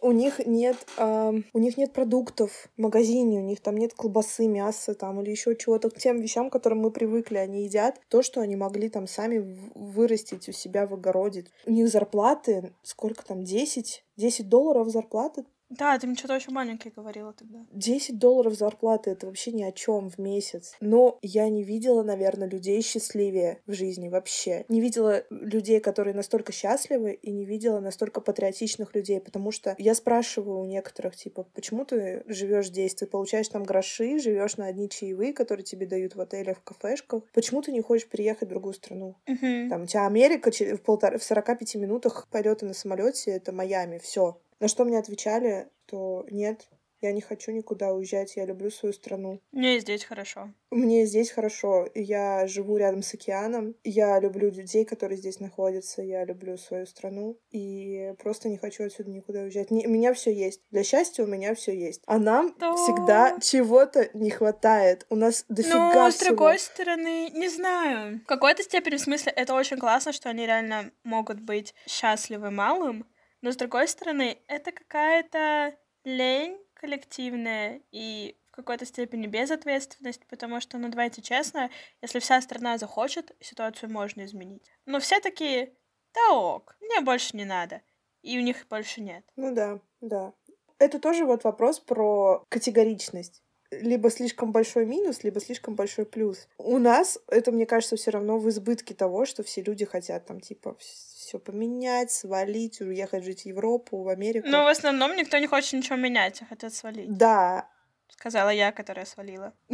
У 0.03 0.11
них 0.11 0.45
нет, 0.45 0.75
у 0.97 1.59
них 1.59 1.77
нет 1.77 1.93
продуктов 1.93 2.67
в 2.75 2.81
магазине, 2.81 3.39
у 3.39 3.43
них 3.43 3.61
там 3.61 3.77
нет 3.77 3.93
колбасы, 3.93 4.47
мяса 4.47 4.95
там 4.95 5.21
или 5.21 5.31
еще 5.31 5.55
чего-то. 5.55 5.89
К 5.89 5.97
тем 5.97 6.19
вещам, 6.19 6.49
к 6.49 6.51
которым 6.51 6.79
мы 6.79 6.91
привыкли, 6.91 7.37
они 7.37 7.63
едят 7.63 8.01
то, 8.09 8.21
что 8.21 8.41
они 8.41 8.57
могли 8.57 8.89
там 8.89 9.07
сами 9.07 9.39
вырастить 9.73 10.49
у 10.49 10.51
себя 10.51 10.87
в 10.87 10.93
огороде. 10.93 11.45
У 11.65 11.71
них 11.71 11.87
зарплаты, 11.87 12.73
сколько 12.83 13.25
там, 13.25 13.45
10? 13.45 14.03
10 14.17 14.49
долларов 14.49 14.89
зарплаты? 14.89 15.45
Да, 15.77 15.97
ты 15.97 16.07
мне 16.07 16.15
что-то 16.15 16.35
очень 16.35 16.53
маленький 16.53 16.89
говорила 16.89 17.33
тогда. 17.33 17.65
10 17.71 18.17
долларов 18.19 18.53
зарплаты 18.53 19.11
это 19.11 19.27
вообще 19.27 19.51
ни 19.51 19.63
о 19.63 19.71
чем 19.71 20.09
в 20.09 20.17
месяц. 20.17 20.75
Но 20.79 21.17
я 21.21 21.49
не 21.49 21.63
видела, 21.63 22.03
наверное, 22.03 22.47
людей 22.47 22.81
счастливее 22.81 23.61
в 23.65 23.73
жизни 23.73 24.09
вообще. 24.09 24.65
Не 24.69 24.81
видела 24.81 25.23
людей, 25.29 25.79
которые 25.79 26.13
настолько 26.13 26.51
счастливы, 26.51 27.13
и 27.13 27.31
не 27.31 27.45
видела 27.45 27.79
настолько 27.79 28.21
патриотичных 28.21 28.95
людей, 28.95 29.19
потому 29.19 29.51
что 29.51 29.75
я 29.77 29.95
спрашиваю 29.95 30.59
у 30.59 30.65
некоторых, 30.65 31.15
типа, 31.15 31.45
почему 31.53 31.85
ты 31.85 32.23
живешь 32.27 32.67
здесь? 32.67 32.95
Ты 32.95 33.05
получаешь 33.05 33.47
там 33.47 33.63
гроши, 33.63 34.19
живешь 34.19 34.57
на 34.57 34.67
одни 34.67 34.89
чаевые, 34.89 35.33
которые 35.33 35.63
тебе 35.63 35.85
дают 35.85 36.15
в 36.15 36.21
отелях, 36.21 36.59
в 36.59 36.63
кафешках. 36.63 37.23
Почему 37.33 37.61
ты 37.61 37.71
не 37.71 37.81
хочешь 37.81 38.07
переехать 38.07 38.47
в 38.47 38.51
другую 38.51 38.73
страну? 38.73 39.15
Мгм. 39.27 39.69
Там 39.69 39.83
у 39.83 39.85
тебя 39.85 40.05
Америка 40.05 40.51
в, 40.51 40.81
полтора, 40.81 41.17
в 41.17 41.23
45 41.23 41.75
минутах 41.75 42.27
полета 42.29 42.65
на 42.65 42.73
самолете 42.73 43.31
это 43.31 43.51
Майами, 43.51 43.97
все. 43.97 44.37
На 44.63 44.69
что 44.69 44.85
мне 44.85 44.97
отвечали, 44.97 45.67
то 45.87 46.25
нет, 46.31 46.69
я 47.01 47.11
не 47.11 47.19
хочу 47.19 47.51
никуда 47.51 47.91
уезжать, 47.91 48.37
я 48.37 48.45
люблю 48.45 48.71
свою 48.71 48.93
страну. 48.93 49.41
Мне 49.51 49.75
и 49.75 49.79
здесь 49.81 50.05
хорошо. 50.05 50.53
Мне 50.71 51.05
здесь 51.05 51.31
хорошо, 51.31 51.89
я 51.93 52.47
живу 52.47 52.77
рядом 52.77 53.03
с 53.03 53.13
океаном, 53.13 53.75
я 53.83 54.17
люблю 54.21 54.49
людей, 54.49 54.85
которые 54.85 55.17
здесь 55.17 55.41
находятся, 55.41 56.01
я 56.01 56.23
люблю 56.23 56.57
свою 56.57 56.85
страну 56.85 57.37
и 57.51 58.13
просто 58.19 58.47
не 58.47 58.57
хочу 58.57 58.85
отсюда 58.85 59.09
никуда 59.09 59.41
уезжать. 59.41 59.69
Не- 59.69 59.85
у 59.85 59.89
меня 59.89 60.13
все 60.13 60.31
есть. 60.33 60.61
Для 60.71 60.83
счастья 60.85 61.23
у 61.25 61.27
меня 61.27 61.53
все 61.55 61.77
есть. 61.77 62.01
А 62.05 62.17
нам 62.17 62.55
Да. 62.57 62.73
всегда 62.77 63.37
чего-то 63.41 64.09
не 64.13 64.29
хватает. 64.29 65.05
У 65.09 65.17
нас 65.17 65.43
дофига 65.49 66.05
Ну, 66.05 66.09
с 66.09 66.15
всего. 66.15 66.29
другой 66.29 66.57
стороны, 66.57 67.29
не 67.31 67.49
знаю. 67.49 68.21
В 68.21 68.27
какой-то 68.27 68.63
степени, 68.63 68.95
в 68.95 69.01
смысле, 69.01 69.33
это 69.35 69.53
очень 69.55 69.77
классно, 69.77 70.13
что 70.13 70.29
они 70.29 70.45
реально 70.45 70.89
могут 71.03 71.41
быть 71.41 71.75
счастливы 71.85 72.49
малым, 72.49 73.05
но 73.43 73.51
с 73.51 73.57
другой 73.57 73.89
стороны, 73.89 74.37
это 74.47 74.71
какая-то 74.71 75.75
лень 76.05 76.57
коллективная 76.75 77.81
и 77.91 78.37
в 78.45 78.51
какой-то 78.51 78.85
степени 78.85 79.27
безответственность, 79.27 80.25
потому 80.27 80.61
что, 80.61 80.77
ну, 80.77 80.87
давайте 80.87 81.21
честно, 81.21 81.69
если 82.01 82.19
вся 82.19 82.39
страна 82.39 82.77
захочет, 82.77 83.35
ситуацию 83.41 83.91
можно 83.91 84.23
изменить. 84.23 84.71
Но 84.85 85.01
все 85.01 85.19
такие, 85.19 85.73
да 86.13 86.33
ок, 86.33 86.77
мне 86.79 87.01
больше 87.01 87.35
не 87.35 87.43
надо. 87.43 87.81
И 88.21 88.39
у 88.39 88.41
них 88.41 88.65
больше 88.69 89.01
нет. 89.01 89.25
Ну 89.35 89.53
да, 89.53 89.81
да. 89.99 90.31
Это 90.79 90.97
тоже 90.99 91.25
вот 91.25 91.43
вопрос 91.43 91.81
про 91.81 92.45
категоричность. 92.47 93.43
Либо 93.81 94.09
слишком 94.09 94.51
большой 94.51 94.85
минус, 94.85 95.23
либо 95.23 95.39
слишком 95.39 95.75
большой 95.75 96.05
плюс. 96.05 96.47
У 96.57 96.77
нас 96.77 97.19
это, 97.27 97.51
мне 97.51 97.65
кажется, 97.65 97.95
все 97.95 98.11
равно 98.11 98.37
в 98.37 98.49
избытке 98.49 98.93
того, 98.93 99.25
что 99.25 99.43
все 99.43 99.61
люди 99.61 99.85
хотят 99.85 100.25
там 100.25 100.39
типа 100.39 100.75
все 100.79 101.39
поменять, 101.39 102.11
свалить, 102.11 102.81
уехать 102.81 103.23
жить 103.23 103.43
в 103.43 103.45
Европу, 103.45 104.03
в 104.03 104.09
Америку. 104.09 104.47
Но 104.47 104.63
в 104.63 104.67
основном 104.67 105.15
никто 105.15 105.37
не 105.37 105.47
хочет 105.47 105.73
ничего 105.73 105.95
менять, 105.95 106.41
а 106.41 106.45
хотят 106.45 106.73
свалить. 106.73 107.11
Да. 107.15 107.69
Сказала 108.09 108.49
я, 108.49 108.71
которая 108.71 109.05
свалила. 109.05 109.53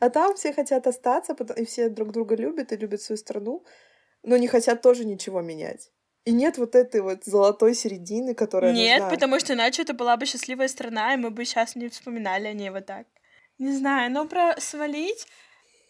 А 0.00 0.10
там 0.10 0.34
все 0.34 0.52
хотят 0.52 0.86
остаться, 0.86 1.34
и 1.56 1.64
все 1.64 1.88
друг 1.88 2.12
друга 2.12 2.34
любят 2.34 2.72
и 2.72 2.76
любят 2.76 3.00
свою 3.00 3.16
страну, 3.16 3.64
но 4.22 4.36
не 4.36 4.48
хотят 4.48 4.82
тоже 4.82 5.04
ничего 5.04 5.40
менять. 5.40 5.90
И 6.26 6.32
нет 6.32 6.58
вот 6.58 6.74
этой 6.74 7.00
вот 7.00 7.24
золотой 7.24 7.74
середины, 7.74 8.34
которая 8.34 8.72
Нет, 8.72 9.02
нужна. 9.02 9.10
потому 9.10 9.38
что 9.40 9.52
иначе 9.52 9.82
это 9.82 9.92
была 9.94 10.16
бы 10.16 10.26
счастливая 10.26 10.68
страна, 10.68 11.14
и 11.14 11.16
мы 11.16 11.30
бы 11.30 11.44
сейчас 11.44 11.76
не 11.76 11.88
вспоминали 11.88 12.46
о 12.46 12.52
ней 12.54 12.70
вот 12.70 12.86
так. 12.86 13.06
Не 13.58 13.72
знаю, 13.72 14.10
но 14.10 14.26
про 14.26 14.58
свалить 14.60 15.26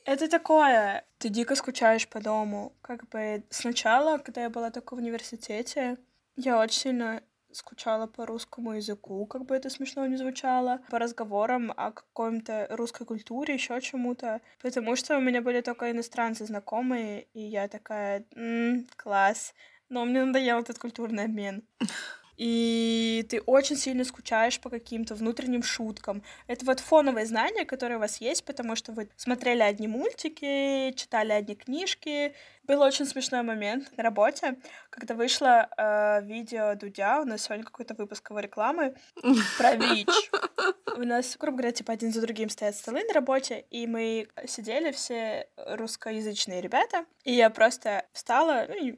это 0.05 0.29
такое. 0.29 1.05
Ты 1.19 1.29
дико 1.31 1.55
скучаешь 1.57 2.09
по 2.09 2.21
дому. 2.21 2.77
Как 2.83 3.09
бы 3.11 3.45
сначала, 3.51 4.19
когда 4.19 4.43
я 4.43 4.51
была 4.51 4.71
только 4.71 4.95
в 4.95 4.99
университете, 4.99 5.99
я 6.37 6.59
очень 6.61 6.81
сильно 6.81 7.23
скучала 7.53 8.07
по 8.09 8.27
русскому 8.27 8.73
языку, 8.75 9.27
как 9.27 9.47
бы 9.47 9.55
это 9.55 9.71
смешно 9.71 10.07
не 10.07 10.17
звучало, 10.17 10.81
по 10.91 10.99
разговорам 10.99 11.73
о 11.77 11.93
каком-то 11.93 12.67
русской 12.71 13.07
культуре, 13.07 13.55
еще 13.55 13.81
чему-то, 13.81 14.41
потому 14.61 14.97
что 14.97 15.17
у 15.17 15.21
меня 15.21 15.41
были 15.41 15.61
только 15.61 15.91
иностранцы 15.93 16.47
знакомые, 16.47 17.29
и 17.33 17.41
я 17.41 17.69
такая, 17.69 18.25
«М, 18.35 18.89
класс, 18.97 19.55
но 19.89 20.05
мне 20.05 20.25
надоел 20.25 20.61
этот 20.61 20.79
культурный 20.79 21.25
обмен. 21.25 21.63
И 22.37 23.25
ты 23.29 23.41
очень 23.43 23.77
сильно 23.77 24.05
скучаешь 24.05 24.61
по 24.61 24.69
каким-то 24.69 25.15
внутренним 25.15 25.63
шуткам. 25.63 26.23
Это 26.49 26.67
вот 26.67 26.81
фоновые 26.81 27.27
знания, 27.27 27.65
которые 27.65 27.99
у 27.99 28.01
вас 28.01 28.21
есть, 28.21 28.45
потому 28.45 28.75
что 28.75 28.93
вы 28.93 29.09
смотрели 29.17 29.63
одни 29.63 29.87
мультики, 29.87 30.93
читали 30.97 31.33
одни 31.33 31.55
книжки. 31.55 32.35
Был 32.67 32.81
очень 32.81 33.05
смешной 33.05 33.43
момент 33.43 33.95
на 33.97 34.03
работе, 34.03 34.57
когда 34.89 35.15
вышло 35.15 35.69
э, 35.77 36.23
видео 36.25 36.75
Дудя, 36.75 37.21
у 37.21 37.25
нас 37.25 37.43
сегодня 37.43 37.65
какой-то 37.65 37.95
выпуск 37.95 38.31
его 38.31 38.41
рекламы, 38.41 38.95
про 39.59 39.75
ВИЧ. 39.75 40.31
У 40.97 41.03
нас, 41.03 41.37
грубо 41.37 41.59
говоря, 41.59 41.73
типа 41.73 41.93
один 41.93 42.11
за 42.11 42.23
другим 42.23 42.49
стоят 42.49 42.75
столы 42.75 43.05
на 43.05 43.13
работе, 43.13 43.67
и 43.71 43.87
мы 43.87 44.29
сидели 44.47 44.93
все 44.93 45.49
русскоязычные 45.57 46.63
ребята, 46.63 47.05
и 47.25 47.33
я 47.33 47.51
просто 47.51 48.07
встала, 48.13 48.67
ну, 48.69 48.97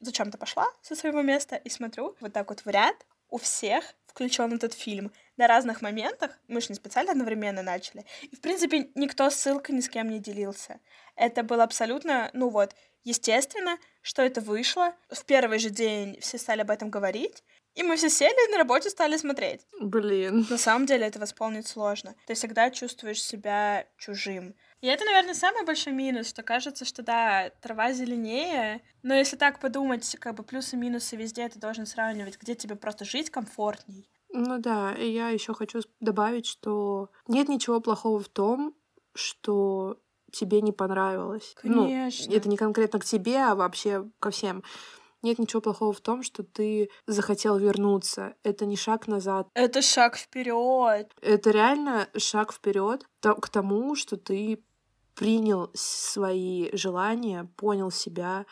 зачем-то 0.00 0.38
пошла 0.38 0.66
со 0.80 0.96
своего 0.96 1.20
места 1.20 1.56
и 1.56 1.68
смотрю 1.68 2.16
вот 2.20 2.32
так 2.32 2.48
вот 2.48 2.60
в 2.60 2.68
ряд, 2.68 2.96
у 3.28 3.38
всех 3.38 3.84
включен 4.06 4.52
этот 4.52 4.74
фильм 4.74 5.10
на 5.38 5.46
разных 5.46 5.80
моментах. 5.80 6.38
Мы 6.48 6.60
же 6.60 6.68
не 6.68 6.74
специально 6.74 7.12
одновременно 7.12 7.62
начали. 7.62 8.04
И, 8.30 8.36
в 8.36 8.40
принципе, 8.40 8.90
никто 8.94 9.30
ссылкой 9.30 9.74
ни 9.74 9.80
с 9.80 9.88
кем 9.88 10.10
не 10.10 10.20
делился. 10.20 10.80
Это 11.16 11.42
было 11.42 11.64
абсолютно, 11.64 12.30
ну 12.34 12.50
вот, 12.50 12.74
естественно, 13.04 13.78
что 14.00 14.22
это 14.22 14.40
вышло. 14.40 14.94
В 15.10 15.24
первый 15.24 15.58
же 15.58 15.70
день 15.70 16.18
все 16.20 16.38
стали 16.38 16.60
об 16.62 16.70
этом 16.70 16.90
говорить. 16.90 17.42
И 17.74 17.82
мы 17.82 17.96
все 17.96 18.10
сели 18.10 18.48
и 18.48 18.52
на 18.52 18.58
работе 18.58 18.90
стали 18.90 19.16
смотреть. 19.16 19.66
Блин. 19.80 20.46
На 20.50 20.58
самом 20.58 20.84
деле 20.84 21.06
это 21.06 21.18
восполнить 21.18 21.66
сложно. 21.66 22.14
Ты 22.26 22.34
всегда 22.34 22.70
чувствуешь 22.70 23.22
себя 23.22 23.86
чужим. 23.96 24.54
И 24.82 24.88
это, 24.88 25.04
наверное, 25.04 25.34
самый 25.34 25.64
большой 25.64 25.92
минус, 25.92 26.28
что 26.28 26.42
кажется, 26.42 26.84
что 26.84 27.02
да, 27.02 27.50
трава 27.62 27.92
зеленее, 27.92 28.82
но 29.02 29.14
если 29.14 29.36
так 29.36 29.60
подумать, 29.60 30.16
как 30.18 30.34
бы 30.34 30.42
плюсы 30.42 30.76
и 30.76 30.78
минусы 30.78 31.16
везде 31.16 31.48
ты 31.48 31.58
должен 31.58 31.86
сравнивать, 31.86 32.38
где 32.38 32.54
тебе 32.54 32.74
просто 32.74 33.04
жить 33.04 33.30
комфортней. 33.30 34.10
Ну 34.32 34.58
да, 34.58 34.92
и 34.92 35.08
я 35.08 35.28
еще 35.28 35.54
хочу 35.54 35.82
добавить, 36.00 36.46
что 36.46 37.10
нет 37.28 37.48
ничего 37.48 37.80
плохого 37.80 38.18
в 38.18 38.28
том, 38.28 38.74
что 39.14 39.98
тебе 40.32 40.60
не 40.60 40.72
понравилось. 40.72 41.54
Конечно. 41.56 42.26
Ну, 42.28 42.36
это 42.36 42.48
не 42.48 42.56
конкретно 42.56 42.98
к 42.98 43.04
тебе, 43.04 43.38
а 43.38 43.54
вообще 43.54 44.10
ко 44.18 44.30
всем. 44.30 44.62
Нет 45.22 45.38
ничего 45.38 45.62
плохого 45.62 45.92
в 45.92 46.00
том, 46.00 46.24
что 46.24 46.42
ты 46.42 46.90
захотел 47.06 47.56
вернуться. 47.56 48.34
Это 48.42 48.66
не 48.66 48.76
шаг 48.76 49.06
назад. 49.06 49.48
Это 49.54 49.80
шаг 49.80 50.16
вперед. 50.16 51.12
Это 51.22 51.50
реально 51.52 52.08
шаг 52.16 52.52
вперед 52.52 53.06
к 53.20 53.48
тому, 53.48 53.94
что 53.94 54.16
ты 54.16 54.64
принял 55.14 55.70
свои 55.74 56.74
желания, 56.76 57.48
понял 57.56 57.92
себя, 57.92 58.46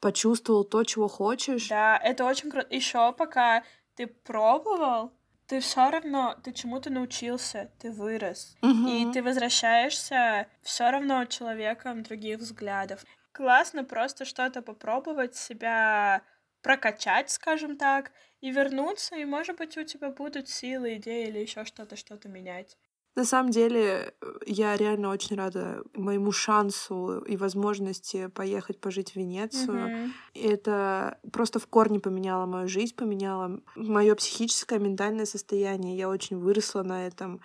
почувствовал 0.00 0.64
то, 0.64 0.84
чего 0.84 1.08
хочешь. 1.08 1.68
Да, 1.68 1.98
это 1.98 2.24
очень 2.24 2.50
круто. 2.50 2.68
Еще 2.70 3.12
пока 3.12 3.62
ты 3.94 4.06
пробовал, 4.06 5.12
ты 5.54 5.60
все 5.60 5.88
равно, 5.88 6.36
ты 6.42 6.52
чему-то 6.52 6.90
научился, 6.90 7.70
ты 7.78 7.92
вырос. 7.92 8.56
Мгм. 8.60 8.88
И 8.88 9.12
ты 9.12 9.22
возвращаешься 9.22 10.48
все 10.62 10.90
равно 10.90 11.24
человеком 11.26 12.02
других 12.02 12.40
взглядов. 12.40 13.04
Классно 13.30 13.84
просто 13.84 14.24
что-то 14.24 14.62
попробовать, 14.62 15.36
себя 15.36 16.22
прокачать, 16.60 17.30
скажем 17.30 17.76
так, 17.76 18.10
и 18.40 18.50
вернуться, 18.50 19.14
и, 19.14 19.24
может 19.24 19.56
быть, 19.56 19.78
у 19.78 19.84
тебя 19.84 20.10
будут 20.10 20.48
силы, 20.48 20.96
идеи 20.96 21.28
или 21.28 21.38
еще 21.38 21.64
что-то, 21.64 21.94
что-то 21.94 22.28
менять. 22.28 22.76
На 23.16 23.24
самом 23.24 23.50
деле, 23.50 24.14
э, 24.20 24.26
я 24.46 24.76
реально 24.76 25.10
очень 25.10 25.36
рада 25.36 25.84
моему 25.94 26.32
шансу 26.32 27.20
и 27.20 27.36
возможности 27.36 28.26
поехать 28.26 28.80
пожить 28.80 29.12
в 29.12 29.16
Венецию. 29.16 30.12
И 30.32 30.40
это 30.40 31.18
просто 31.32 31.58
в 31.60 31.66
корне 31.68 32.00
поменяло 32.00 32.46
мою 32.46 32.68
жизнь, 32.68 32.96
поменяло 32.96 33.60
мое 33.76 34.14
психическое, 34.16 34.80
ментальное 34.80 35.26
состояние. 35.26 35.96
Я 35.96 36.08
очень 36.08 36.38
выросла 36.38 36.82
на 36.82 37.06
этом. 37.06 37.40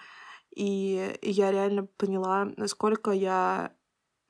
И 0.55 1.17
я 1.21 1.51
реально 1.51 1.85
поняла, 1.85 2.45
насколько 2.57 3.11
я 3.11 3.71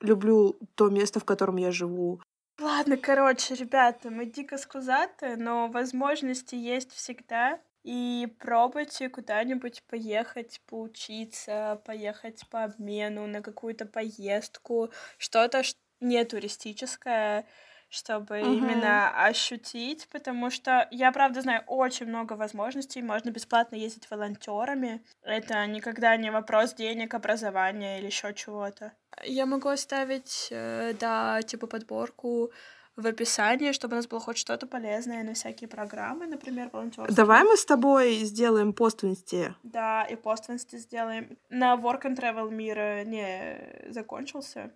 люблю 0.01 0.59
то 0.75 0.89
место, 0.89 1.19
в 1.19 1.25
котором 1.25 1.55
я 1.57 1.71
живу. 1.71 2.21
Ладно, 2.59 2.97
короче, 2.97 3.55
ребята, 3.55 4.09
мы 4.09 4.25
дико 4.25 4.57
скузаты, 4.57 5.37
но 5.37 5.69
возможности 5.69 6.55
есть 6.55 6.91
всегда. 6.91 7.59
И 7.83 8.27
пробуйте 8.39 9.09
куда-нибудь 9.09 9.83
поехать 9.83 10.61
поучиться, 10.67 11.81
поехать 11.85 12.47
по 12.49 12.63
обмену, 12.65 13.27
на 13.27 13.41
какую-то 13.41 13.85
поездку, 13.85 14.91
что-то 15.17 15.61
не 16.01 16.23
туристическое, 16.25 17.47
чтобы 17.89 18.41
Мгм. 18.41 18.59
именно 18.59 19.25
ощутить, 19.25 20.07
потому 20.09 20.49
что 20.49 20.87
я, 20.91 21.11
правда, 21.11 21.41
знаю 21.41 21.63
очень 21.67 22.05
много 22.07 22.33
возможностей. 22.33 23.01
Можно 23.01 23.29
бесплатно 23.31 23.75
ездить 23.75 24.09
волонтерами. 24.11 25.03
Это 25.21 25.65
никогда 25.67 26.17
не 26.17 26.29
вопрос 26.29 26.73
денег, 26.73 27.13
образования 27.13 27.99
или 27.99 28.07
еще 28.07 28.33
чего-то. 28.33 28.93
Я 29.25 29.45
могу 29.45 29.69
оставить, 29.69 30.47
э, 30.51 30.93
да, 30.99 31.41
типа 31.41 31.67
подборку 31.67 32.51
в 32.99 33.07
описании, 33.07 33.71
чтобы 33.71 33.93
у 33.93 33.95
нас 33.97 34.07
было 34.07 34.19
хоть 34.19 34.37
что-то 34.37 34.67
полезное 34.67 35.23
на 35.23 35.33
всякие 35.33 35.67
программы, 35.67 36.27
например, 36.27 36.69
волонтерские. 36.71 37.15
Давай 37.15 37.43
мы 37.43 37.55
с 37.57 37.65
тобой 37.65 38.15
сделаем 38.25 38.73
пост 38.73 39.03
в 39.03 39.07
инсте. 39.07 39.55
Да, 39.63 40.03
и 40.03 40.15
пост 40.15 40.47
в 40.47 40.51
инсте 40.51 40.77
сделаем. 40.77 41.37
На 41.49 41.75
Work 41.75 42.03
and 42.03 42.15
Travel 42.17 42.51
мир 42.51 43.05
не 43.05 43.91
закончился. 43.91 44.71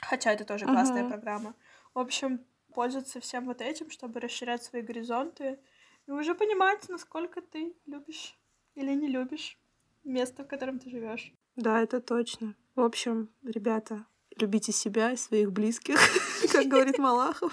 Хотя 0.00 0.32
это 0.32 0.44
тоже 0.44 0.64
классная 0.66 1.02
Мгм. 1.02 1.08
программа. 1.12 1.54
В 1.94 1.98
общем, 1.98 2.40
пользоваться 2.72 3.20
всем 3.20 3.46
вот 3.46 3.60
этим, 3.60 3.90
чтобы 3.90 4.20
расширять 4.20 4.62
свои 4.62 4.82
горизонты 4.82 5.58
и 6.06 6.10
уже 6.12 6.34
понимать, 6.34 6.88
насколько 6.88 7.40
ты 7.40 7.74
любишь 7.86 8.36
или 8.76 8.92
не 8.94 9.08
любишь 9.08 9.58
место, 10.04 10.44
в 10.44 10.46
котором 10.46 10.78
ты 10.78 10.90
живешь. 10.90 11.32
Да, 11.56 11.80
это 11.82 12.00
точно. 12.00 12.54
В 12.76 12.80
общем, 12.82 13.28
ребята, 13.42 14.04
любите 14.36 14.70
себя 14.70 15.10
и 15.12 15.16
своих 15.16 15.50
близких, 15.50 15.98
как 16.58 16.68
говорит 16.68 16.98
Малахов. 16.98 17.52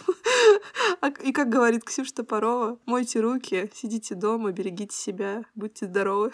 А- 1.02 1.10
И 1.10 1.32
как 1.32 1.50
говорит 1.50 1.84
Ксюша 1.84 2.14
Топорова, 2.16 2.80
мойте 2.86 3.20
руки, 3.20 3.70
сидите 3.74 4.16
дома, 4.16 4.52
берегите 4.52 4.96
себя, 4.96 5.44
будьте 5.56 5.86
здоровы. 5.88 6.32